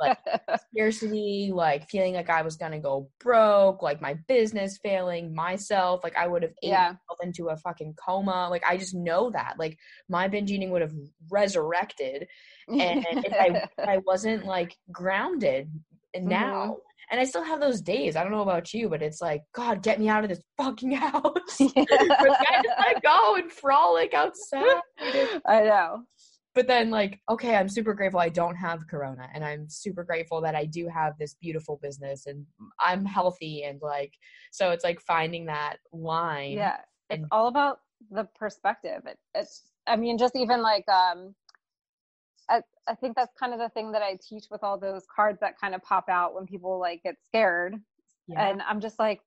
[0.00, 0.18] like
[0.72, 6.16] scarcity, like feeling like I was gonna go broke, like my business failing, myself, like
[6.16, 6.88] I would have Yeah.
[7.08, 8.48] myself into a fucking coma.
[8.50, 9.54] Like I just know that.
[9.58, 9.78] Like
[10.08, 10.94] my binge eating would have
[11.30, 12.26] resurrected
[12.68, 13.46] and if I
[13.78, 15.70] if I wasn't like grounded
[16.16, 16.78] and now.
[17.10, 18.16] And I still have those days.
[18.16, 20.90] I don't know about you, but it's like, God, get me out of this fucking
[21.06, 21.60] house.
[21.60, 21.84] Yeah.
[22.78, 24.80] I just go and frolic outside.
[25.46, 26.02] I know.
[26.54, 30.40] But then, like, okay, I'm super grateful I don't have Corona, and I'm super grateful
[30.40, 32.46] that I do have this beautiful business, and
[32.80, 34.14] I'm healthy, and like,
[34.52, 36.52] so it's like finding that line.
[36.52, 36.78] Yeah.
[37.10, 39.02] It's and- all about the perspective.
[39.06, 41.34] It, it's, I mean, just even like, um,
[42.48, 45.40] I, I think that's kind of the thing that I teach with all those cards
[45.40, 47.74] that kind of pop out when people like get scared.
[48.28, 48.48] Yeah.
[48.48, 49.20] And I'm just like,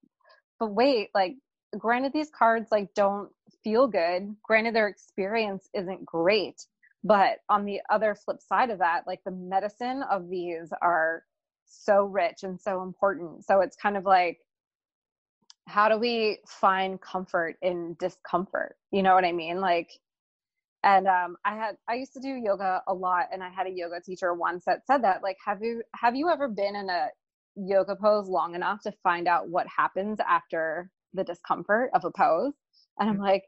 [0.60, 1.36] but wait, like,
[1.77, 3.29] granted, these cards like don't
[3.63, 4.36] feel good.
[4.43, 6.65] Granted, their experience isn't great.
[7.03, 11.23] But on the other flip side of that, like the medicine of these are
[11.65, 13.45] so rich and so important.
[13.45, 14.39] So it's kind of like,
[15.67, 18.75] how do we find comfort in discomfort?
[18.91, 19.62] You know what I mean?
[19.62, 19.91] Like,
[20.84, 23.72] and um, I had I used to do yoga a lot, and I had a
[23.72, 27.10] yoga teacher once that said that like, have you have you ever been in a
[27.56, 32.54] yoga pose long enough to find out what happens after the discomfort of a pose?
[33.00, 33.44] And I'm like,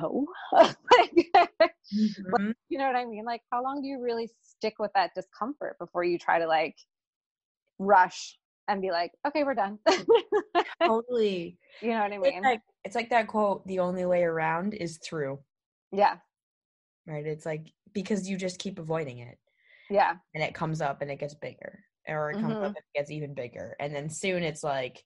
[0.00, 0.26] no.
[0.52, 1.32] like,
[1.92, 2.54] Mhm.
[2.68, 3.24] you know what I mean?
[3.24, 6.76] Like, how long do you really stick with that discomfort before you try to like
[7.78, 9.78] rush and be like, okay, we're done?
[10.86, 11.58] totally.
[11.80, 12.42] you know what I It's mean?
[12.42, 15.40] like it's like that quote: "The only way around is through."
[15.92, 16.18] yeah,
[17.08, 17.26] Right?
[17.26, 19.38] It's like because you just keep avoiding it,
[19.90, 22.62] yeah, and it comes up and it gets bigger, or it comes Mhm.
[22.62, 25.02] up and it gets even bigger, and then soon it's like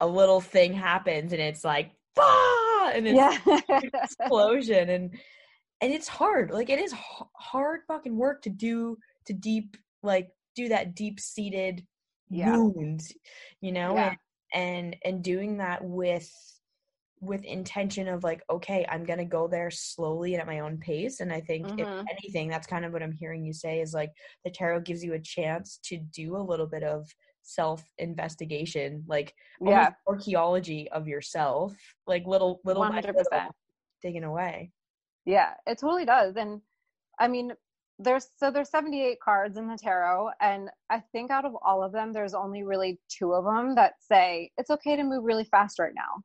[0.00, 3.60] a little thing happens, and it's like, ah, and it's yeah.
[4.02, 5.18] explosion and
[5.80, 10.30] and it's hard like it is h- hard fucking work to do to deep like
[10.54, 11.86] do that deep seated
[12.30, 12.56] Yeah.
[12.56, 13.02] wound
[13.60, 14.14] you know Yeah.
[14.54, 14.64] and,
[14.94, 16.30] and and doing that with
[17.20, 21.20] with intention of like okay i'm gonna go there slowly and at my own pace
[21.20, 22.04] and i think if Mhm.
[22.10, 24.12] anything that's kind of what i'm hearing you say is like
[24.44, 27.08] the tarot gives you a chance to do a little bit of
[27.42, 31.74] self investigation like yeah, archaeology of yourself
[32.06, 33.50] like little little 100%.
[34.02, 34.70] digging away
[35.26, 36.36] yeah, it totally does.
[36.36, 36.62] And
[37.18, 37.52] I mean,
[37.98, 41.92] there's so there's 78 cards in the tarot, and I think out of all of
[41.92, 45.78] them, there's only really two of them that say it's okay to move really fast
[45.78, 46.22] right now.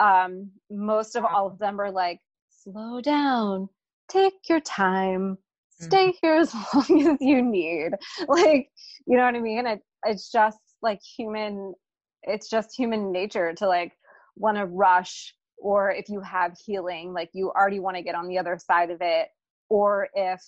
[0.00, 2.20] Um, most of all of them are like,
[2.50, 3.68] slow down,
[4.08, 5.38] take your time,
[5.80, 7.92] stay here as long as you need.
[8.28, 8.68] Like,
[9.06, 9.66] you know what I mean?
[9.66, 11.74] It, it's just like human,
[12.22, 13.92] it's just human nature to like
[14.36, 18.28] want to rush or if you have healing like you already want to get on
[18.28, 19.28] the other side of it.
[19.70, 20.40] Or if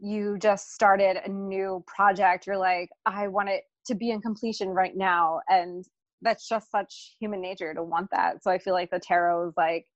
[0.00, 4.68] you just started a new project you're like i want it to be in completion
[4.68, 5.84] right now and
[6.22, 8.42] that's just such human nature to want that.
[8.42, 9.86] So i feel like the tarot is like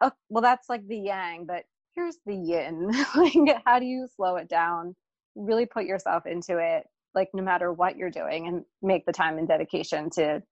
[0.00, 1.64] oh well that's like the yang but
[1.94, 2.90] here's the yin.
[3.16, 4.94] Like how do you slow it down?
[5.34, 9.38] Really put yourself into it like no matter what you're doing and make the time
[9.38, 10.42] and dedication to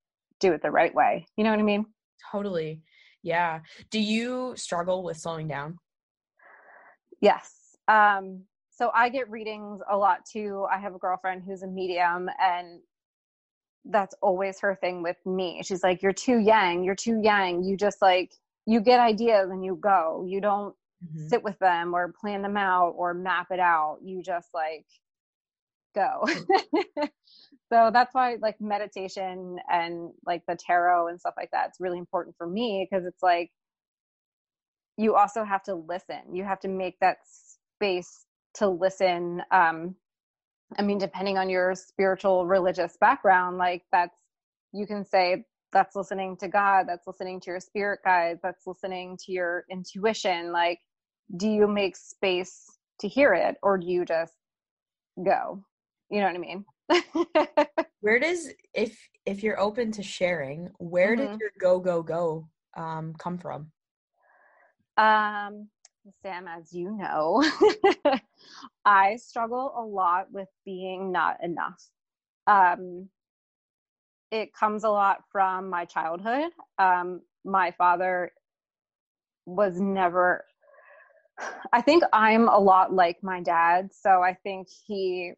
[0.40, 1.26] do it the right way.
[1.36, 1.86] You know what i mean?
[2.32, 2.82] Totally.
[3.22, 3.60] Yeah.
[3.90, 5.78] Do you struggle with slowing down?
[7.20, 7.52] Yes.
[7.88, 10.66] Um, so I get readings a lot too.
[10.70, 12.80] I have a girlfriend who's a medium, and
[13.90, 15.62] that's always her thing with me.
[15.64, 17.64] She's like, You're too yang, you're too yang.
[17.64, 18.33] You just like,
[18.66, 20.25] you get ideas and you go.
[20.29, 21.29] You don't Mhm.
[21.31, 23.99] sit with them or plan them out or map it out.
[24.03, 24.87] You just like
[25.94, 26.25] go.
[27.72, 31.99] so that's why like meditation and like the tarot and stuff like that, it's really
[31.99, 33.51] important for me because it's like,
[34.99, 39.96] you also have to listen you have to make that space to listen um
[40.79, 44.18] i mean depending on your spiritual religious background like that's
[44.72, 49.16] you can say that's listening to god that's listening to your spirit guides that's listening
[49.16, 50.81] to your intuition like
[51.37, 52.64] do you make space
[53.00, 54.33] to hear it or do you just
[55.24, 55.64] go?
[56.11, 56.64] You know what i mean?
[58.00, 61.40] Where does if if you're open to sharing where did Mhm.
[61.40, 63.72] your go go go um come from?
[64.96, 65.68] Um,
[66.23, 67.45] Sam, as you know,
[68.85, 71.83] I struggle a lot with being not enough.
[72.47, 73.09] Um,
[74.31, 76.51] it comes a lot from my childhood.
[76.79, 78.33] Um, my father
[79.47, 80.45] was never,
[81.73, 83.90] I think I'm a lot like my dad.
[83.92, 85.33] So I think he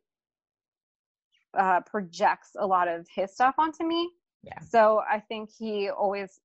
[1.57, 4.11] uh, projects a lot of his stuff onto me.
[4.43, 4.61] Yeah.
[4.61, 6.41] So I think he always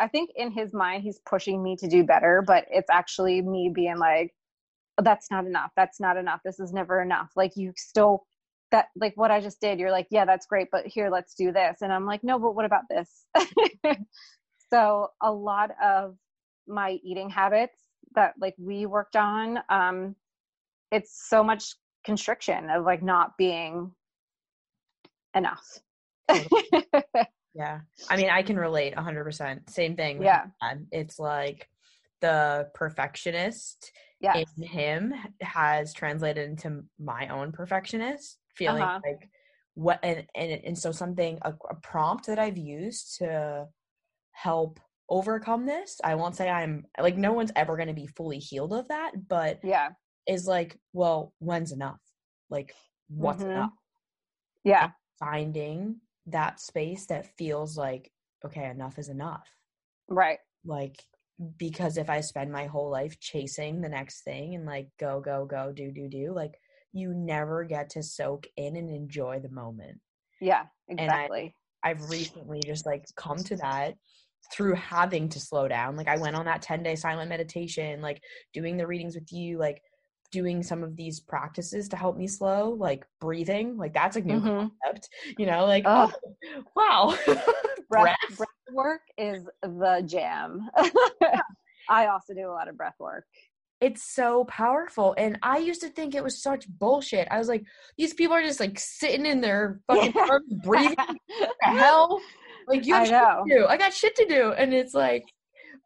[0.00, 3.70] I think in his mind he's pushing me to do better, but it's actually me
[3.74, 4.34] being like,
[5.02, 5.70] that's not enough.
[5.76, 6.40] That's not enough.
[6.44, 7.30] This is never enough.
[7.36, 8.26] Like you still
[8.70, 11.52] that like what i just did you're like yeah that's great but here let's do
[11.52, 11.78] this.
[11.80, 13.24] And i'm like no but what about this?
[14.70, 16.16] So a lot of
[16.66, 17.80] my eating habits
[18.14, 20.14] that like we worked on um
[20.90, 23.92] it's so much constriction of like not being
[25.34, 25.78] enough
[27.54, 27.80] yeah.
[28.10, 30.46] I mean i can relate 100% same thing yeah.
[30.92, 31.68] it's like
[32.20, 34.46] the perfectionist yes.
[34.56, 39.00] in him has translated into my own perfectionist feeling uh-huh.
[39.04, 39.28] like
[39.74, 43.66] what and, and and so something a, a prompt that i've used to
[44.32, 48.38] help overcome this i won't say i'm like no one's ever going to be fully
[48.38, 49.90] healed of that but yeah.
[50.26, 52.00] is like well when's enough?
[52.50, 52.74] Like
[53.08, 53.52] what's mm-hmm.
[53.52, 53.70] enough?
[54.64, 54.84] Yeah.
[54.84, 55.96] And finding
[56.30, 58.10] that space that feels like
[58.44, 59.48] okay enough is enough
[60.08, 61.04] right like
[61.56, 65.46] because if I spend my whole life chasing the next thing and like go, go,
[65.46, 66.54] go, do, do, do, like
[66.92, 70.00] you never get to soak in and enjoy the moment.
[70.40, 71.54] Yeah, exactly.
[71.84, 73.94] I, I've recently just like come to that
[74.52, 75.96] through having to slow down.
[75.96, 78.20] Like I went on that 10 day silent meditation, like
[78.52, 79.80] doing the readings with you, like
[80.30, 84.40] doing some of these practices to help me slow, like breathing, like that's a new
[84.40, 84.66] mm-hmm.
[84.84, 86.12] concept, you know, like, oh,
[86.76, 87.16] wow.
[87.90, 90.68] breath, breath work is the jam.
[91.90, 93.24] I also do a lot of breath work.
[93.80, 95.14] It's so powerful.
[95.16, 97.28] And I used to think it was such bullshit.
[97.30, 97.64] I was like,
[97.96, 100.38] these people are just like sitting in their fucking yeah.
[100.64, 100.96] breathing.
[101.62, 102.20] hell?
[102.66, 103.44] Like you have I shit know.
[103.46, 103.66] to do.
[103.66, 104.52] I got shit to do.
[104.52, 105.24] And it's like,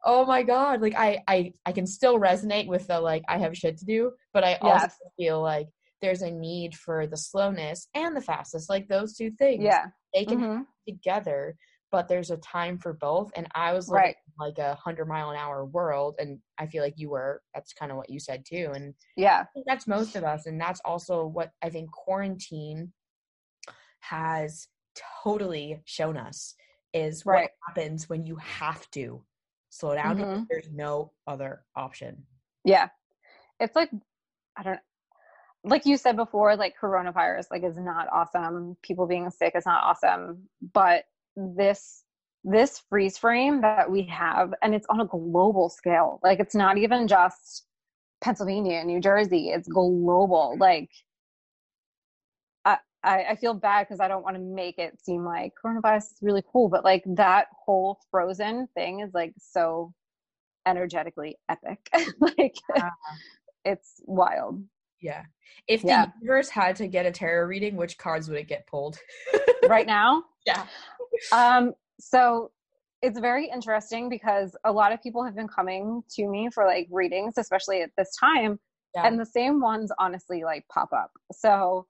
[0.05, 0.81] oh my God.
[0.81, 4.13] Like I I I can still resonate with the like I have shit to do,
[4.33, 4.97] but I also yes.
[5.17, 5.69] feel like
[6.01, 9.63] there's a need for the slowness and the fastest, like those two things.
[9.65, 9.87] Yeah.
[10.15, 10.63] They can mm-hmm.
[10.87, 11.57] together
[11.93, 13.31] but there's a time for both.
[13.37, 14.17] And I was right.
[14.41, 17.43] like a hundred mile an hour world, and I feel like you were.
[17.55, 18.73] That's kind of what you said too.
[18.75, 22.93] And yeah, that's most of us, and that's also what I think quarantine
[24.01, 24.67] has
[25.23, 26.55] totally shown us
[26.93, 27.43] is right.
[27.43, 29.23] what happens when you have to
[29.73, 30.19] slow down.
[30.19, 30.43] Mm-hmm.
[30.49, 32.25] There's no other option.
[32.65, 32.89] Yeah,
[33.59, 33.91] it's like
[34.57, 34.81] I don't
[35.65, 38.77] like you said before, like coronavirus, like is not awesome.
[38.83, 41.05] People being sick is not awesome, but
[41.37, 42.05] this
[42.45, 46.77] this freeze frame that we have and it's on a global scale like it's not
[46.77, 47.67] even just
[48.21, 50.91] pennsylvania new jersey it's global like
[53.05, 56.19] i i, feel bad because i don't want to make it seem like coronavirus is
[56.23, 59.93] really cool but like that whole frozen thing is like so
[60.67, 61.89] energetically epic
[62.21, 62.55] like
[63.65, 64.63] it's wild
[65.01, 65.23] yeah
[65.69, 66.07] if the yeah.
[66.21, 68.99] universe had to get a tarot reading which cards would it get pulled
[69.69, 70.65] right now yeah
[71.33, 72.51] um, so
[73.03, 76.89] it's very interesting because a lot of people have been coming to me for like
[76.91, 78.59] readings, especially at this time.
[78.95, 79.07] Yeah.
[79.07, 81.11] And the same ones honestly like pop up.
[81.33, 81.87] So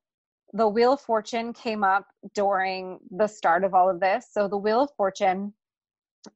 [0.52, 4.26] the Wheel of Fortune came up during the start of all of this.
[4.30, 5.54] So the Wheel of Fortune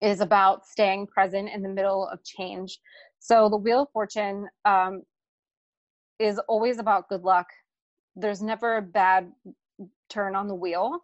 [0.01, 2.79] is about staying present in the middle of change.
[3.19, 5.03] So the Wheel of Fortune um,
[6.19, 7.47] is always about good luck.
[8.17, 9.31] There's never a bad
[10.09, 11.01] turn on the wheel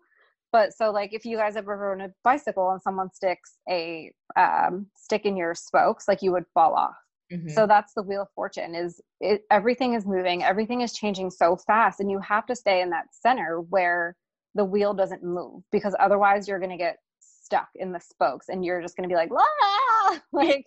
[0.53, 4.87] but so like if you guys ever rode a bicycle and someone sticks a um,
[4.96, 6.94] stick in your spokes like you would fall off
[7.33, 7.49] mm-hmm.
[7.49, 11.57] so that's the wheel of fortune is it, everything is moving everything is changing so
[11.57, 14.16] fast and you have to stay in that center where
[14.55, 18.64] the wheel doesn't move because otherwise you're going to get stuck in the spokes and
[18.64, 20.21] you're just going to be like ah!
[20.33, 20.66] like,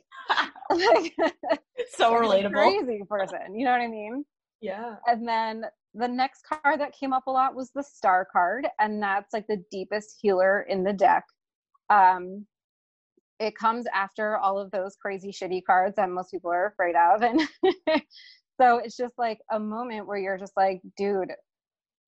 [0.71, 1.15] like
[1.91, 2.51] so relatable.
[2.51, 4.25] crazy person you know what i mean?
[4.61, 4.95] Yeah.
[5.05, 9.01] And then the next card that came up a lot was the star card and
[9.01, 11.23] that's like the deepest healer in the deck.
[11.89, 12.45] Um
[13.39, 17.21] it comes after all of those crazy shitty cards that most people are afraid of.
[17.21, 17.41] And
[18.61, 21.31] so it's just like a moment where you're just like dude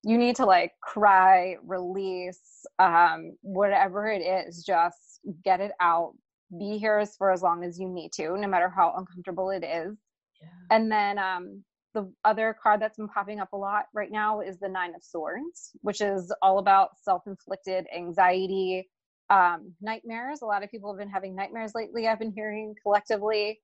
[0.04, 6.14] you need to like cry release um whatever it is just get it out.
[6.58, 9.64] Be here as for as long as you need to no matter how uncomfortable it
[9.64, 9.98] is.
[10.42, 10.76] Yeah.
[10.76, 11.64] and then um
[11.94, 15.04] the other card that's been popping up a lot right now is the Nine of
[15.04, 18.88] Swords, which is all about self inflicted anxiety,
[19.30, 20.42] um, nightmares.
[20.42, 23.60] A lot of people have been having nightmares lately, I've been hearing collectively.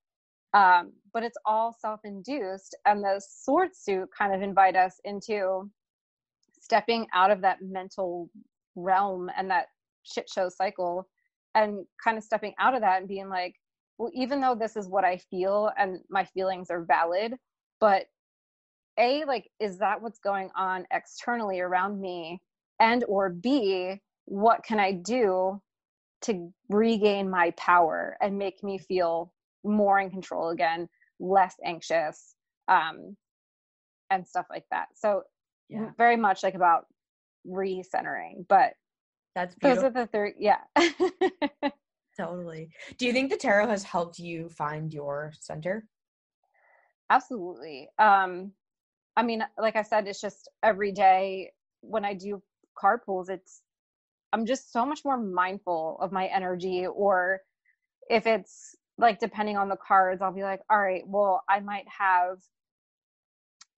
[0.53, 2.75] Um, but it's all self induced.
[2.85, 5.69] And the sword suit kind of invite us into
[6.61, 8.29] stepping out of that mental
[8.75, 9.67] realm and that
[10.03, 11.07] shit show cycle
[11.55, 13.55] and kind of stepping out of that and being like,
[13.97, 17.35] well, even though this is what I feel and my feelings are valid,
[17.79, 18.05] but
[18.99, 22.39] a like is that what's going on externally around me
[22.79, 25.61] and or b what can i do
[26.21, 30.87] to regain my power and make me feel more in control again
[31.19, 32.35] less anxious
[32.67, 33.15] um
[34.13, 34.87] and stuff like that.
[34.95, 35.23] So
[35.69, 35.89] Yeah.
[35.97, 36.85] very much like about
[37.47, 38.73] recentering, but
[39.35, 39.87] That's those beautiful.
[39.87, 40.33] are the three.
[40.37, 40.59] Yeah.
[42.17, 42.69] Totally.
[42.97, 45.87] Do you think the tarot has helped you find your center?
[47.09, 47.89] Absolutely.
[47.97, 48.51] Um,
[49.17, 51.51] I mean, like I said, it's just every day
[51.81, 52.41] when I do
[52.77, 53.61] card pulls, it's
[54.33, 56.87] I'm just so much more mindful of my energy.
[56.87, 57.41] Or
[58.09, 61.87] if it's like depending on the cards, I'll be like, all right, well, I might
[61.99, 62.39] have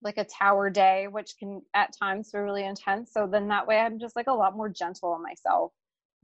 [0.02, 3.12] like a tower day, which can at times be really intense.
[3.12, 5.72] So then that way I'm just like a lot more gentle on myself.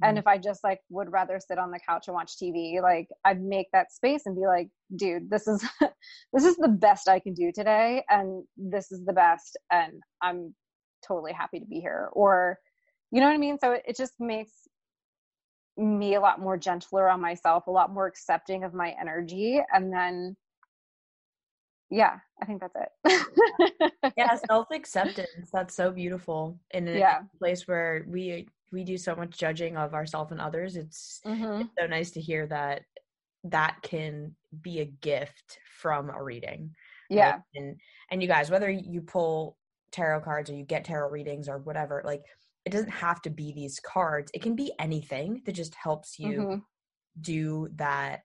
[0.02, 0.20] And Mhm.
[0.20, 3.42] if I just like would rather sit on the couch and watch TV, like I'd
[3.42, 5.62] make that space and be like, dude, this is
[6.32, 10.54] this is the best I can do today and this is the best and I'm
[11.06, 12.10] totally happy to be here.
[12.12, 12.58] Or
[13.12, 13.58] you know what I mean?
[13.60, 14.52] So it, it just makes
[15.76, 19.60] me a lot more gentler on myself, a lot more accepting of my energy.
[19.72, 20.36] And then
[21.90, 23.92] yeah, I think that's it.
[24.16, 25.50] yeah, self acceptance.
[25.52, 26.58] That's so beautiful.
[26.72, 27.20] In Yeah.
[27.34, 31.68] a place where we we do so much judging of ourselves and others, it's Mhm.
[31.78, 32.84] so nice to hear that
[33.44, 36.74] that can be a gift from a reading.
[37.10, 37.16] right?
[37.18, 37.40] Yeah.
[37.54, 37.78] And
[38.10, 39.58] and you guys, whether you pull
[39.90, 42.24] tarot cards or you get tarot readings or whatever, like
[42.64, 44.30] it doesn't have to be these cards.
[44.34, 46.62] It can be anything that just helps you Mhm.
[47.20, 48.22] do that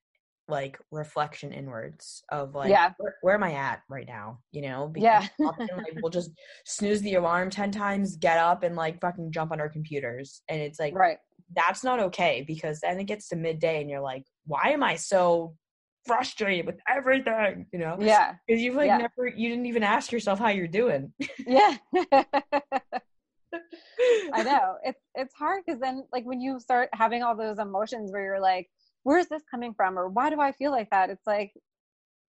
[0.50, 2.94] like reflection inwards of like Yeah.
[2.98, 4.40] where, where am I at right now?
[4.54, 4.94] You know?
[4.96, 5.28] Yeah.
[5.42, 6.32] often like we'll just
[6.66, 10.42] snooze the alarm ten times, get up and like fucking jump on our computers.
[10.48, 11.18] And it's like Right.
[11.54, 14.96] that's not okay because then it gets to midday and you're like, why am I
[14.96, 15.58] so
[16.06, 17.66] frustrated with everything?
[17.74, 17.98] You know?
[18.00, 18.36] Yeah.
[18.48, 18.98] Because you've like Yeah.
[19.00, 21.12] never you didn't even ask yourself how you're doing.
[21.46, 21.76] Yeah.
[24.34, 24.76] I know.
[24.84, 28.42] It's it's hard because then like when you start having all those emotions where you're
[28.42, 28.68] like,
[29.04, 29.98] where's this coming from?
[29.98, 31.10] Or why do I feel like that?
[31.10, 31.54] It's like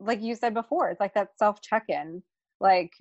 [0.00, 2.22] like you said before, it's like that self check-in.
[2.60, 2.92] Like,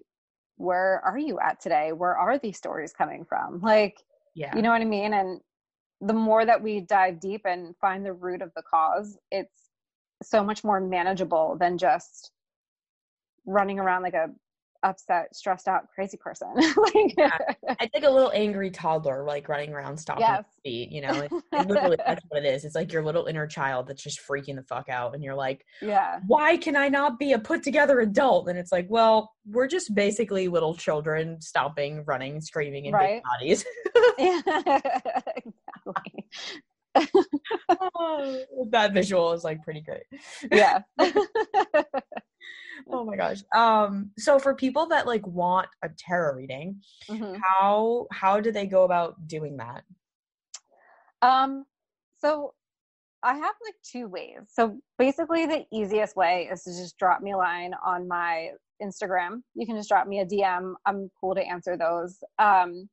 [0.57, 1.91] where are you at today?
[1.91, 3.61] Where are these stories coming from?
[3.61, 3.97] Like,
[4.36, 4.55] Yeah.
[4.55, 5.13] you know what I mean?
[5.13, 5.39] And
[6.01, 9.70] the more that we dive deep and find the root of the cause, it's
[10.24, 12.32] so much more manageable than just
[13.45, 14.30] running around like a
[14.88, 16.48] upset, stressed out, crazy person.
[16.56, 20.46] like, It's like a little angry toddler like running around stomping Yes.
[20.64, 21.12] feet, you know?
[21.14, 22.66] It, it literally that's what it is.
[22.66, 25.66] It's like your little inner child that's just freaking the fuck out and you're like,
[25.82, 26.20] yeah.
[26.28, 28.48] why can I not be a put together adult?
[28.50, 33.22] And it's like, well, we're just basically little children stomping, running, screaming in Right.
[33.22, 33.66] big bodies.
[34.18, 34.42] Yeah.
[35.36, 36.26] exactly.
[38.72, 40.04] that visual is like pretty great.
[40.52, 40.82] Yeah.
[42.90, 43.40] Oh my gosh.
[43.56, 47.40] Um so for people that like want a tarot reading, Mhm.
[47.44, 49.84] how how do they go about doing that?
[51.22, 51.66] Um,
[52.18, 52.54] so
[53.24, 54.40] I have like two ways.
[54.48, 59.42] So basically, the easiest way is to just drop me a line on my Instagram.
[59.56, 60.76] You can just drop me a DM.
[60.86, 62.24] I'm cool to answer those.
[62.38, 62.88] Um,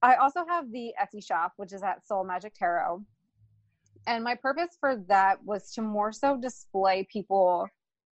[0.00, 3.02] I also have the Etsy shop, which is at Soul Magic Tarot.
[4.06, 7.66] And my purpose for that was to more so display people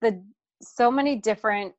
[0.01, 0.23] the
[0.63, 1.75] so many different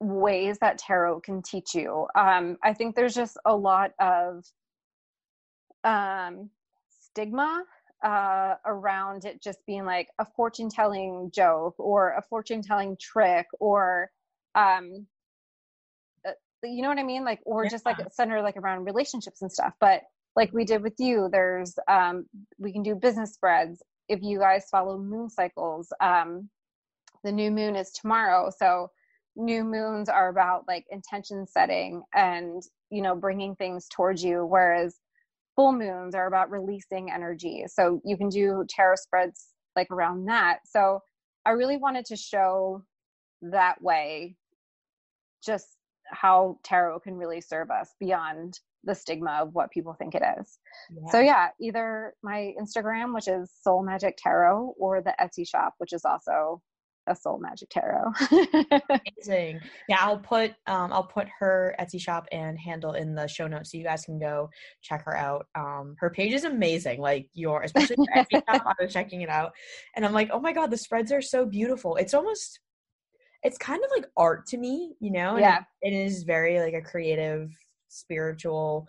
[0.00, 2.06] ways that tarot can teach you.
[2.14, 4.44] Um, I think there's just a lot of
[5.84, 6.50] um,
[6.88, 7.64] stigma
[8.04, 13.46] uh, around it just being like a fortune telling joke or a fortune telling trick
[13.58, 14.10] or
[14.54, 15.06] um,
[16.26, 16.32] uh,
[16.64, 17.24] you know what I mean?
[17.24, 18.08] Like, or just like Yeah.
[18.10, 19.74] center like around relationships and stuff.
[19.80, 20.02] But
[20.36, 22.26] like we did with you, there's um,
[22.58, 25.92] we can do business spreads if you guys follow moon cycles.
[26.00, 26.48] Um,
[27.24, 28.88] the new moon is tomorrow, so
[29.36, 34.96] new moons are about like intention setting and you know bringing things towards you, whereas
[35.56, 37.64] full moons are about releasing energy.
[37.68, 40.60] So you can do tarot spreads like around that.
[40.64, 41.00] So
[41.46, 42.84] I really wanted to show
[43.42, 44.36] that way
[45.44, 45.66] just
[46.06, 50.58] how tarot can really serve us beyond the stigma of what people think it is.
[51.10, 55.92] So yeah, either my Instagram, which is Soul Magic Tarot, or the Etsy shop, which
[55.92, 56.62] is also
[57.06, 58.12] a Soul Magic Tarot.
[59.16, 59.60] amazing.
[59.88, 63.72] Yeah, I'll put um I'll put her Etsy shop and handle in the show notes
[63.72, 64.50] so you guys can go
[64.82, 65.46] check her out.
[65.54, 67.00] Um her page is amazing.
[67.00, 69.52] Like your especially your Etsy shop, I was checking it out
[69.96, 71.96] and I'm like, oh my god, the spreads are so beautiful.
[71.96, 72.60] It's almost
[73.42, 75.30] it's kind of like art to me, you know?
[75.32, 75.60] And Yeah.
[75.80, 77.50] it, is very like a creative,
[77.88, 78.86] spiritual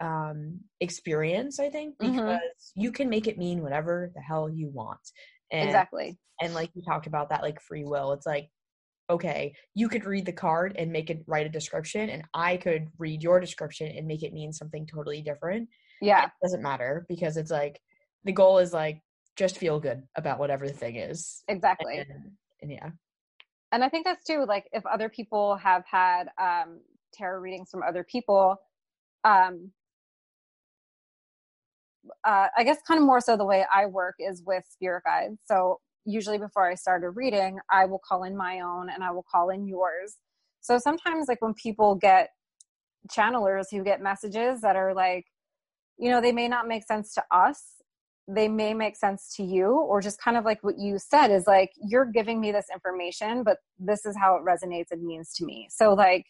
[0.00, 2.16] um experience, I think, Mhm.
[2.16, 5.00] because you can make it mean whatever the hell you want.
[5.50, 6.18] And exactly.
[6.40, 8.48] and like you talked about that like free will it's like
[9.10, 12.88] okay you could read the card and make it write a description and i could
[12.98, 15.68] read your description and make it mean something totally different
[16.00, 16.24] Yeah.
[16.24, 17.78] it doesn't matter because it's like
[18.24, 19.02] the goal is like
[19.36, 21.98] just feel good about whatever the thing is Exactly.
[21.98, 22.08] and,
[22.62, 22.90] and yeah
[23.74, 26.80] and I think that's too like if other people have had um,
[27.12, 28.56] tarot readings from other people,
[29.24, 29.72] um,
[32.24, 35.38] uh, I guess kind of more so the way I work is with spirit guides.
[35.46, 39.10] So usually before I start a reading, I will call in my own and I
[39.10, 40.16] will call in yours.
[40.60, 42.30] So sometimes, like when people get
[43.10, 45.26] channelers who get messages that are like,
[45.98, 47.62] you know, they may not make sense to us,
[48.26, 51.46] they may make sense to you, or just kind of like what you said is
[51.46, 55.44] like, you're giving me this information, but this is how it resonates and means to
[55.44, 55.68] me.
[55.70, 56.24] So, like,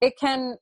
[0.00, 0.56] it can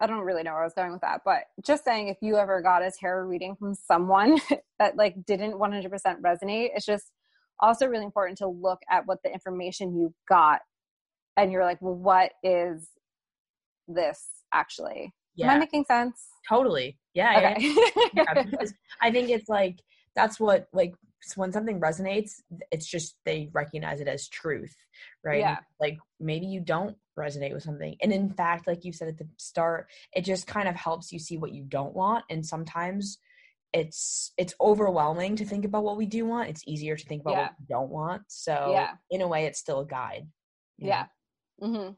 [0.00, 2.36] I don't really know where I was going with that, but just saying if you
[2.36, 4.38] ever got a tarot reading from someone
[4.78, 5.90] that like didn't 100%
[6.20, 7.10] resonate, it's just
[7.60, 10.60] also really important to look at what the information you got
[11.36, 12.88] and you're like, well, what is
[13.88, 15.12] this actually?
[15.34, 15.46] Yeah.
[15.46, 16.26] Am I making sense?
[16.48, 16.98] Totally.
[17.14, 17.52] Yeah.
[17.56, 17.74] Okay.
[18.14, 18.44] yeah.
[18.44, 18.44] yeah
[19.00, 19.78] I think it's like,
[20.14, 20.94] that's what like
[21.36, 22.40] when something resonates,
[22.70, 24.74] it's just they recognize it as truth,
[25.24, 25.40] right?
[25.40, 25.58] Yeah.
[25.80, 27.96] Like maybe you don't resonate with something.
[28.00, 31.18] And in fact, like you said at the start, it just kind of helps you
[31.18, 32.24] see what you don't want.
[32.30, 33.18] And sometimes
[33.72, 36.48] it's it's overwhelming to think about what we do want.
[36.48, 37.42] It's easier to think about yeah.
[37.42, 38.22] what we don't want.
[38.28, 38.92] So yeah.
[39.10, 40.26] in a way it's still a guide.
[40.78, 41.06] Yeah.
[41.62, 41.92] Mm-hmm.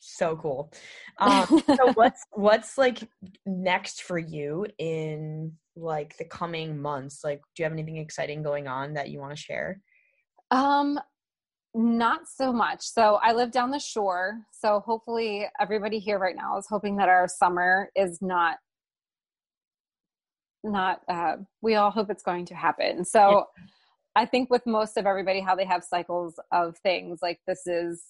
[0.00, 0.72] So cool.
[1.18, 3.00] Um, so what's what's like
[3.44, 7.20] next for you in like the coming months?
[7.22, 9.80] Like, do you have anything exciting going on that you want to share?
[10.50, 10.98] Um,
[11.74, 12.82] not so much.
[12.82, 14.40] So I live down the shore.
[14.52, 18.56] So hopefully everybody here right now is hoping that our summer is not
[20.62, 23.04] not uh we all hope it's going to happen.
[23.04, 23.64] So yeah.
[24.16, 28.02] I think with most of everybody how they have cycles of things like this is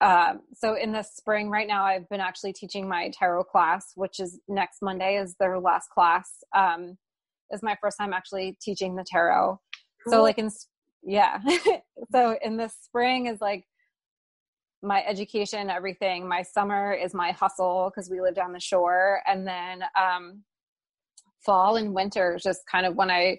[0.00, 4.20] um, so in the spring right now i've been actually teaching my tarot class which
[4.20, 6.28] is next monday is their last class.
[6.54, 6.96] Um,
[7.50, 9.58] is my first time actually teaching the tarot.
[10.04, 10.12] Cool.
[10.12, 10.50] so like in
[11.02, 11.40] yeah.
[12.12, 13.64] So in the spring is like
[14.82, 16.26] my education everything.
[16.26, 19.20] My summer is my hustle because we live down the shore.
[19.26, 20.42] And then um,
[21.44, 23.38] fall and winter is just kind of when i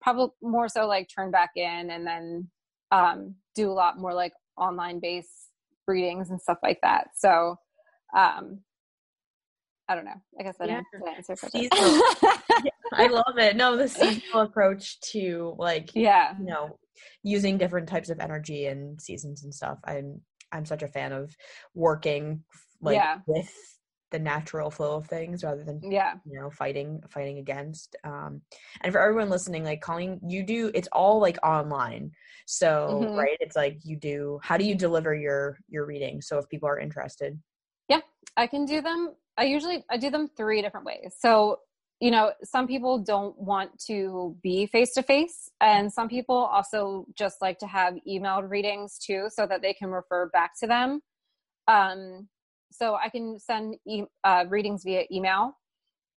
[0.00, 2.48] probably more so like turn back in and then
[2.90, 5.43] um, do a lot more like online based
[5.86, 7.08] readings and stuff like that.
[7.16, 7.56] So,
[8.16, 8.60] um,
[9.88, 10.20] I don't know.
[10.40, 10.80] I guess that yeah.
[11.16, 11.44] answers
[12.92, 13.56] I love it.
[13.56, 16.78] No, the seasonal approach to like, yeah, you know,
[17.22, 19.78] using different types of energy and seasons and stuff.
[19.84, 20.20] I'm
[20.52, 21.34] I'm such a fan of
[21.74, 22.44] working
[22.80, 23.18] like yeah.
[23.26, 23.50] with
[24.14, 26.14] the natural flow of things rather than yeah.
[26.24, 28.40] you know fighting fighting against um
[28.82, 32.12] and for everyone listening like calling you do it's all like online.
[32.46, 33.16] So mm-hmm.
[33.16, 36.22] right it's like you do how do you deliver your your reading?
[36.22, 37.36] So if people are interested.
[37.88, 38.02] Yeah
[38.36, 41.16] i can do them i usually i do them three different ways.
[41.18, 41.58] So
[41.98, 47.06] you know some people don't want to be face to face and some people also
[47.18, 51.00] just like to have emailed readings too so that they can refer back to them.
[51.66, 52.28] Um
[52.74, 55.52] so I can send e- uh, readings via email.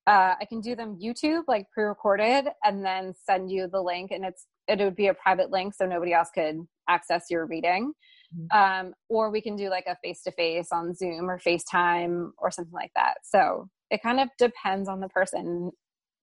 [0.08, 4.26] Uh, I can do them YouTube, like pre-recorded, and then send you the link, and
[4.26, 6.58] it's it would be a private link, so nobody else could
[6.89, 7.93] access your reading.
[8.36, 8.58] Mm-hmm.
[8.88, 12.91] Um, or we can do like a face-to-face on Zoom or FaceTime or something like
[12.95, 13.16] that.
[13.24, 15.72] So it kind of depends on the person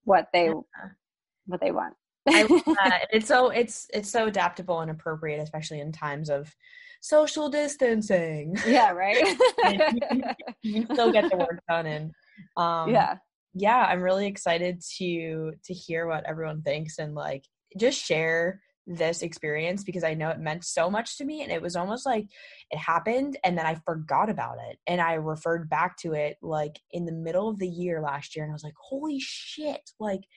[0.04, 0.52] what they yeah.
[1.46, 1.94] what they want.
[2.28, 3.08] I love that.
[3.12, 6.54] It's so it's it's so adaptable and appropriate, especially in times of
[7.00, 8.56] social distancing.
[8.66, 9.36] Yeah, right.
[10.62, 12.12] you, still get the work done, and
[12.56, 13.18] um, yeah,
[13.52, 13.86] yeah.
[13.88, 17.44] I'm really excited to to hear what everyone thinks and like
[17.76, 21.62] just share this experience because I know it meant so much to me and it
[21.62, 22.26] was almost like
[22.70, 26.78] it happened and then I forgot about it and I referred back to it like
[26.90, 30.20] in the middle of the year last year and I was like holy shit like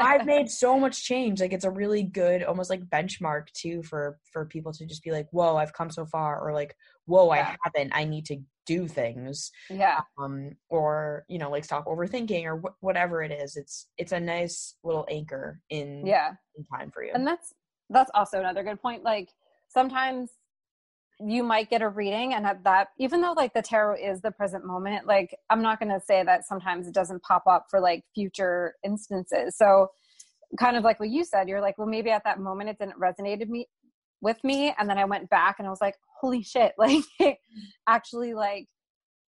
[0.00, 4.18] I've made so much change like it's a really good almost like benchmark too for
[4.32, 6.76] for people to just be like whoa I've come so far or like
[7.06, 7.40] whoa yeah.
[7.40, 8.36] I haven't I need to
[8.70, 9.98] do things yeah.
[10.16, 14.20] um or you know like stop overthinking or wh- whatever it is it's it's a
[14.20, 16.30] nice little anchor in yeah.
[16.56, 17.10] in time for you.
[17.12, 17.52] And that's
[17.88, 19.30] that's also another good point like
[19.66, 20.30] sometimes
[21.18, 24.30] you might get a reading and at that even though like the tarot is the
[24.30, 27.80] present moment like i'm not going to say that sometimes it doesn't pop up for
[27.80, 29.56] like future instances.
[29.56, 29.88] So
[30.58, 32.98] kind of like what you said you're like well maybe at that moment it didn't
[33.00, 33.66] resonate me
[34.20, 36.74] with me and then i went back and i was like holy shit.
[36.78, 37.38] Like
[37.86, 38.66] actually like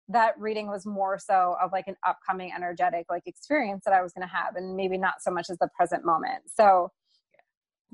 [0.08, 4.12] that reading was more so of like an upcoming energetic like experience that i was
[4.12, 6.42] going to have and maybe not so much as the present moment.
[6.46, 6.90] So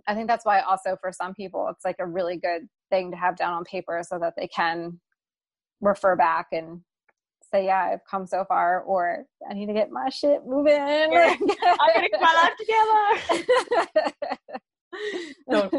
[0.07, 3.17] i think that's why also for some people it's like a really good thing to
[3.17, 5.01] have down on paper so that they can
[5.81, 6.81] refer back and
[7.53, 10.81] say yeah i've come so far or i need to get my shit moving.
[10.81, 12.51] I'm gonna get my
[13.31, 14.25] life together.
[15.49, 15.71] No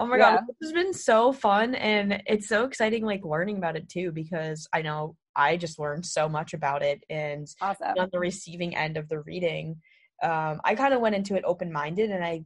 [0.00, 0.36] Oh my Yeah.
[0.36, 4.12] god, this has been so fun and it's so exciting like learning about it too
[4.12, 7.98] because I know I just learned so much about it and Awesome.
[7.98, 9.76] on the receiving end of the reading,
[10.22, 12.44] um, I kind of went into it open minded and I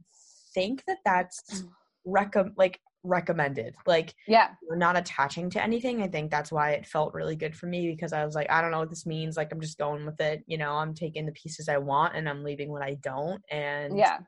[0.53, 1.69] think that that's Mm.
[2.05, 3.73] recom like recommended.
[3.85, 4.49] Like Yeah.
[4.67, 6.01] we're not attaching to anything.
[6.01, 8.59] I think that's why it felt really good for me because I was like, I
[8.61, 9.37] don't know what this means.
[9.37, 10.43] Like I'm just going with it.
[10.45, 13.41] You know, I'm taking the pieces I want and I'm leaving what I don't.
[13.49, 14.19] And Yeah.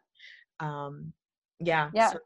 [0.61, 1.11] um,
[1.59, 2.11] yeah, Yeah.
[2.11, 2.19] so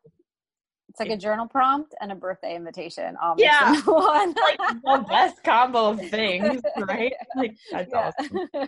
[0.92, 3.16] It's like a journal prompt and a birthday invitation.
[3.22, 3.80] All Yeah.
[3.86, 4.36] one.
[4.44, 7.14] like the best combo of things, right?
[7.38, 8.12] Like that's yeah.
[8.20, 8.50] awesome.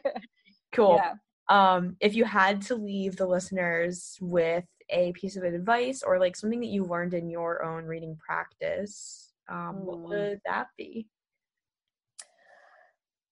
[0.71, 0.95] Cool.
[0.95, 1.13] Yeah.
[1.49, 6.37] Um, if you had to leave the listeners with a piece of advice or like
[6.37, 10.07] something that you learned in your own reading practice, um, what Mm.
[10.07, 11.09] would that be?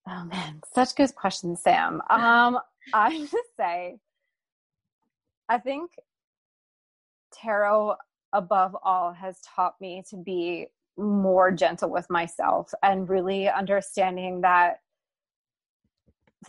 [0.07, 2.01] Oh man, such good questions, Sam.
[2.09, 2.59] Um,
[2.93, 3.99] I would say,
[5.47, 5.91] I think
[7.33, 7.95] tarot
[8.34, 10.67] above all has taught me to be
[10.97, 14.79] more gentle with myself and really understanding that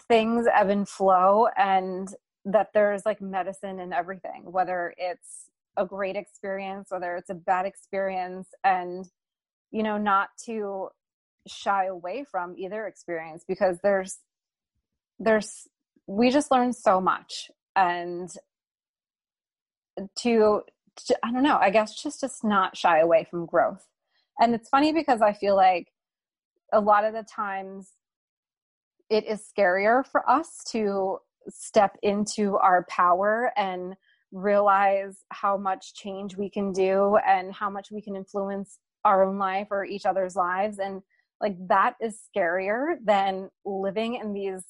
[0.09, 2.09] things ebb and flow and
[2.45, 7.66] that there's like medicine in everything, whether it's a great experience, whether it's a bad
[7.66, 9.07] experience, and
[9.70, 10.89] you know, not to
[11.47, 14.18] shy away from either experience because there's
[15.18, 15.68] there's
[16.07, 17.51] we just learn so much.
[17.74, 18.28] And
[20.20, 20.62] to,
[21.22, 23.86] i don't know i guess just just not shy away from growth.
[24.40, 25.88] And it's funny because i feel like
[26.72, 27.93] a lot of the times
[29.11, 31.18] it is scarier for us to
[31.49, 33.95] step into our power and
[34.32, 39.38] realize how much change we can do and how much we can influence our own
[39.38, 40.78] life or each other's lives.
[40.78, 41.03] And
[41.40, 44.64] like that is scarier than living in these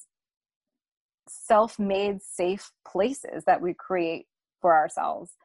[1.29, 4.25] self-made safe places that we create
[4.59, 5.37] for ourselves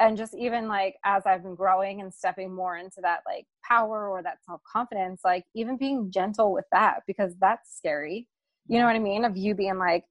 [0.00, 4.08] and just even like as i've been growing and stepping more into that like power
[4.08, 8.26] or that self-confidence like even being gentle with that because that's scary
[8.66, 10.04] you know what i mean of you being like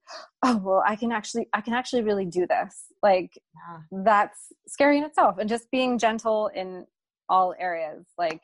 [0.44, 4.02] oh well i can actually i can actually really do this like Yeah.
[4.04, 6.86] that's scary in itself and just being gentle in
[7.28, 8.42] all areas like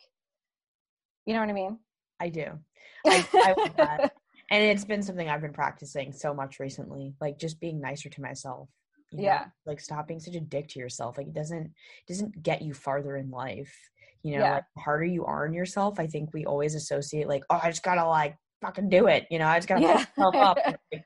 [1.24, 1.78] you know what i mean
[2.18, 2.46] I do.
[3.06, 4.12] I, I love that.
[4.48, 8.20] And it's been something I've been practicing so much recently, like just being nicer to
[8.20, 8.68] myself.
[9.16, 9.28] You know?
[9.28, 9.46] Yeah.
[9.64, 11.16] Like stop being such a dick to yourself.
[11.18, 11.72] Like it doesn't it
[12.08, 13.74] doesn't get you farther in life.
[14.22, 14.54] You know, Yeah.
[14.54, 17.70] like the harder you are on yourself, I think we always associate like, oh, I
[17.70, 19.26] just gotta like fucking do it.
[19.30, 20.04] You know, I just gotta Yeah.
[20.16, 20.58] myself up.
[20.92, 21.04] Like,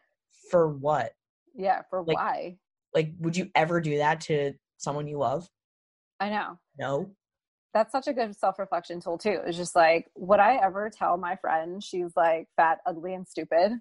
[0.51, 1.13] for what?
[1.55, 2.57] yeah for Like- why
[2.95, 5.49] Like, would you ever do that to someone you love?
[6.21, 7.11] i know No.
[7.75, 11.37] that's such a good self-reflection tool too it's just like would i ever tell my
[11.37, 13.73] friend she's like fat ugly and stupid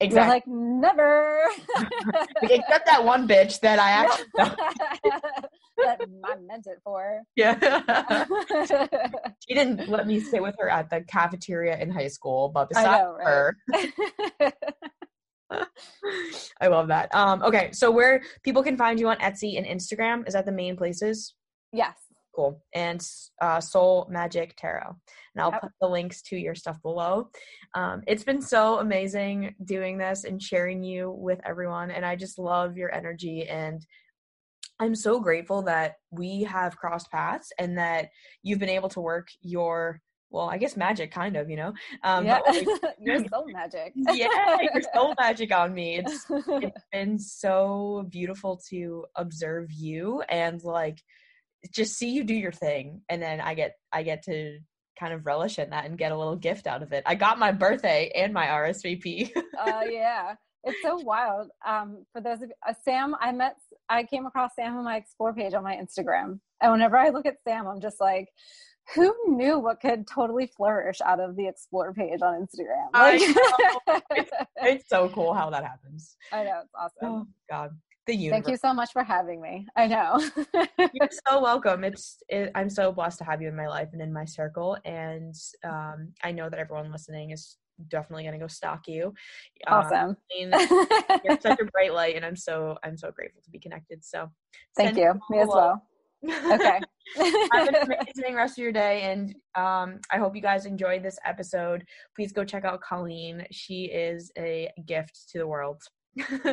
[0.00, 0.34] You're Exactly.
[0.34, 1.44] like never
[2.42, 4.24] except that one bitch that I actually
[5.76, 7.56] that i meant it for Yeah.
[9.46, 12.66] she didn't let me sit with her at the cafeteria in high school, but I
[12.68, 13.52] besides know, right?
[15.50, 15.62] her,
[16.60, 17.14] I love that.
[17.14, 20.52] Um, okay, so where people can find you on Etsy and Instagram is that the
[20.52, 21.34] main places?
[21.72, 21.94] yes
[22.34, 22.62] Cool.
[22.74, 23.04] And
[23.42, 24.94] uh, Soul Magic Tarot.
[25.34, 25.60] And I'll Yep.
[25.62, 27.28] put the links to your stuff below.
[27.74, 31.90] Um, it's been so amazing doing this and sharing you with everyone.
[31.90, 33.48] And I just love your energy.
[33.48, 33.84] And
[34.78, 38.08] I'm so grateful that we have crossed paths and that
[38.42, 40.00] you've been able to work your,
[40.30, 41.72] well, I guess magic, kind of, you know?
[42.04, 42.66] Um, yeah like,
[43.00, 45.96] you're so magic yeah, your soul magic on me.
[45.96, 51.02] It's it's been so beautiful to observe you and like
[51.74, 54.58] just see you do your thing and then i get i get to
[54.98, 57.02] kind of relish in that and get a little gift out of it.
[57.06, 60.34] I got my birthday and my rsvp uh, yeah.
[60.62, 61.48] It's so wild.
[61.66, 63.56] Um for those of uh, sam i met
[63.88, 67.24] i came across sam on my explore page on my instagram and whenever i look
[67.24, 68.28] at sam i'm just like
[68.94, 72.88] who knew what could totally flourish out of the explore page on instagram?
[72.92, 76.16] Like- it's so cool how that happens.
[76.32, 77.08] I know it's awesome.
[77.08, 77.70] Oh god
[78.06, 79.66] the universe thank you so much for having me.
[79.76, 80.20] I know.
[80.78, 81.84] You're so welcome.
[81.84, 84.76] It's it, i'm so blessed to have you in my life and in my circle
[84.84, 85.34] and
[85.64, 87.56] um i know that everyone listening is
[87.88, 89.06] definitely going to go stalk you.
[89.66, 90.16] Um, awesome.
[90.30, 93.58] I mean, you're such a bright light and i'm so i'm so grateful to be
[93.58, 94.30] connected so
[94.76, 95.14] thank you.
[95.30, 95.82] me as well.
[96.22, 96.78] Okay.
[97.52, 101.18] Have an amazing rest of your day and um, i hope you guys enjoyed this
[101.24, 101.84] episode.
[102.14, 103.46] Please go check out colleen.
[103.50, 105.82] She is a gift to the world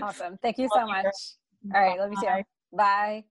[0.01, 0.37] awesome.
[0.41, 1.05] Thank you so much.
[1.73, 2.43] All right love you too.
[2.75, 3.23] Bye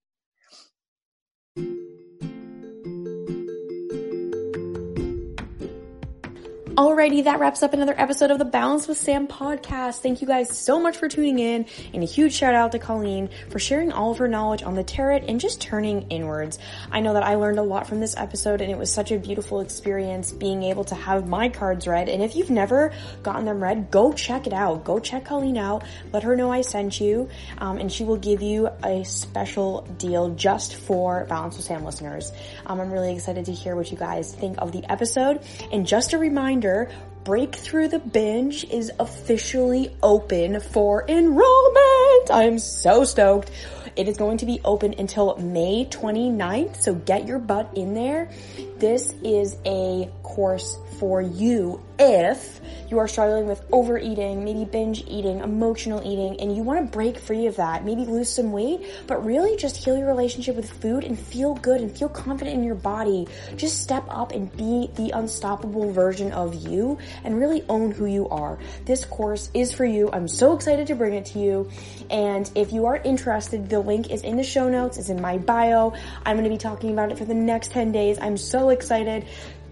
[6.77, 10.01] Alrighty, that wraps up another episode of the Balance with Sam podcast.
[10.01, 11.65] Thank you guys so much for tuning in,
[11.95, 14.85] and a huge shout out to Colleen for sharing all of her knowledge on the
[14.85, 16.59] tarot and just turning inwards.
[16.93, 19.19] I know that I learned a lot from this episode, and it was such a
[19.19, 22.11] beautiful experience being able to have my cards read.
[22.11, 24.85] And if you've never gotten them read, go check it out.
[24.85, 25.83] Go check Colleen out.
[26.13, 30.35] Let her know I sent you, um, and she will give you a special deal
[30.35, 32.33] just for Balance with Sam listeners.
[32.67, 35.41] Um, I'm really excited to hear what you guys think of the episode.
[35.73, 36.91] And just a reminder reminder,
[37.25, 42.31] Breakthrough the Binge is officially open for enrollment.
[42.31, 43.51] I'm so stoked.
[43.97, 48.31] It is going to be open until May 29th, so get your butt in there.
[48.79, 55.41] This is a course for you if you are struggling with overeating, maybe binge eating,
[55.41, 59.25] emotional eating, and you want to break free of that, maybe lose some weight, but
[59.25, 62.75] really just heal your relationship with food and feel good and feel confident in your
[62.75, 63.27] body.
[63.57, 68.29] Just step up and be the unstoppable version of you and really own who you
[68.29, 68.59] are.
[68.85, 70.11] This course is for you.
[70.13, 71.71] I'm so excited to bring it to you.
[72.11, 75.39] And if you are interested, the link is in the show notes, it's in my
[75.39, 75.95] bio.
[76.25, 78.19] I'm going to be talking about it for the next 10 days.
[78.21, 79.27] I'm so excited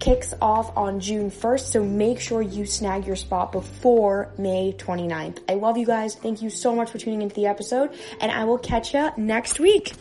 [0.04, 5.38] kicks off on June 1st, so make sure you snag your spot before May 29th.
[5.48, 6.14] I love you guys.
[6.14, 7.90] Thank you so much for tuning into the episode,
[8.20, 9.94] and I will catch you next week.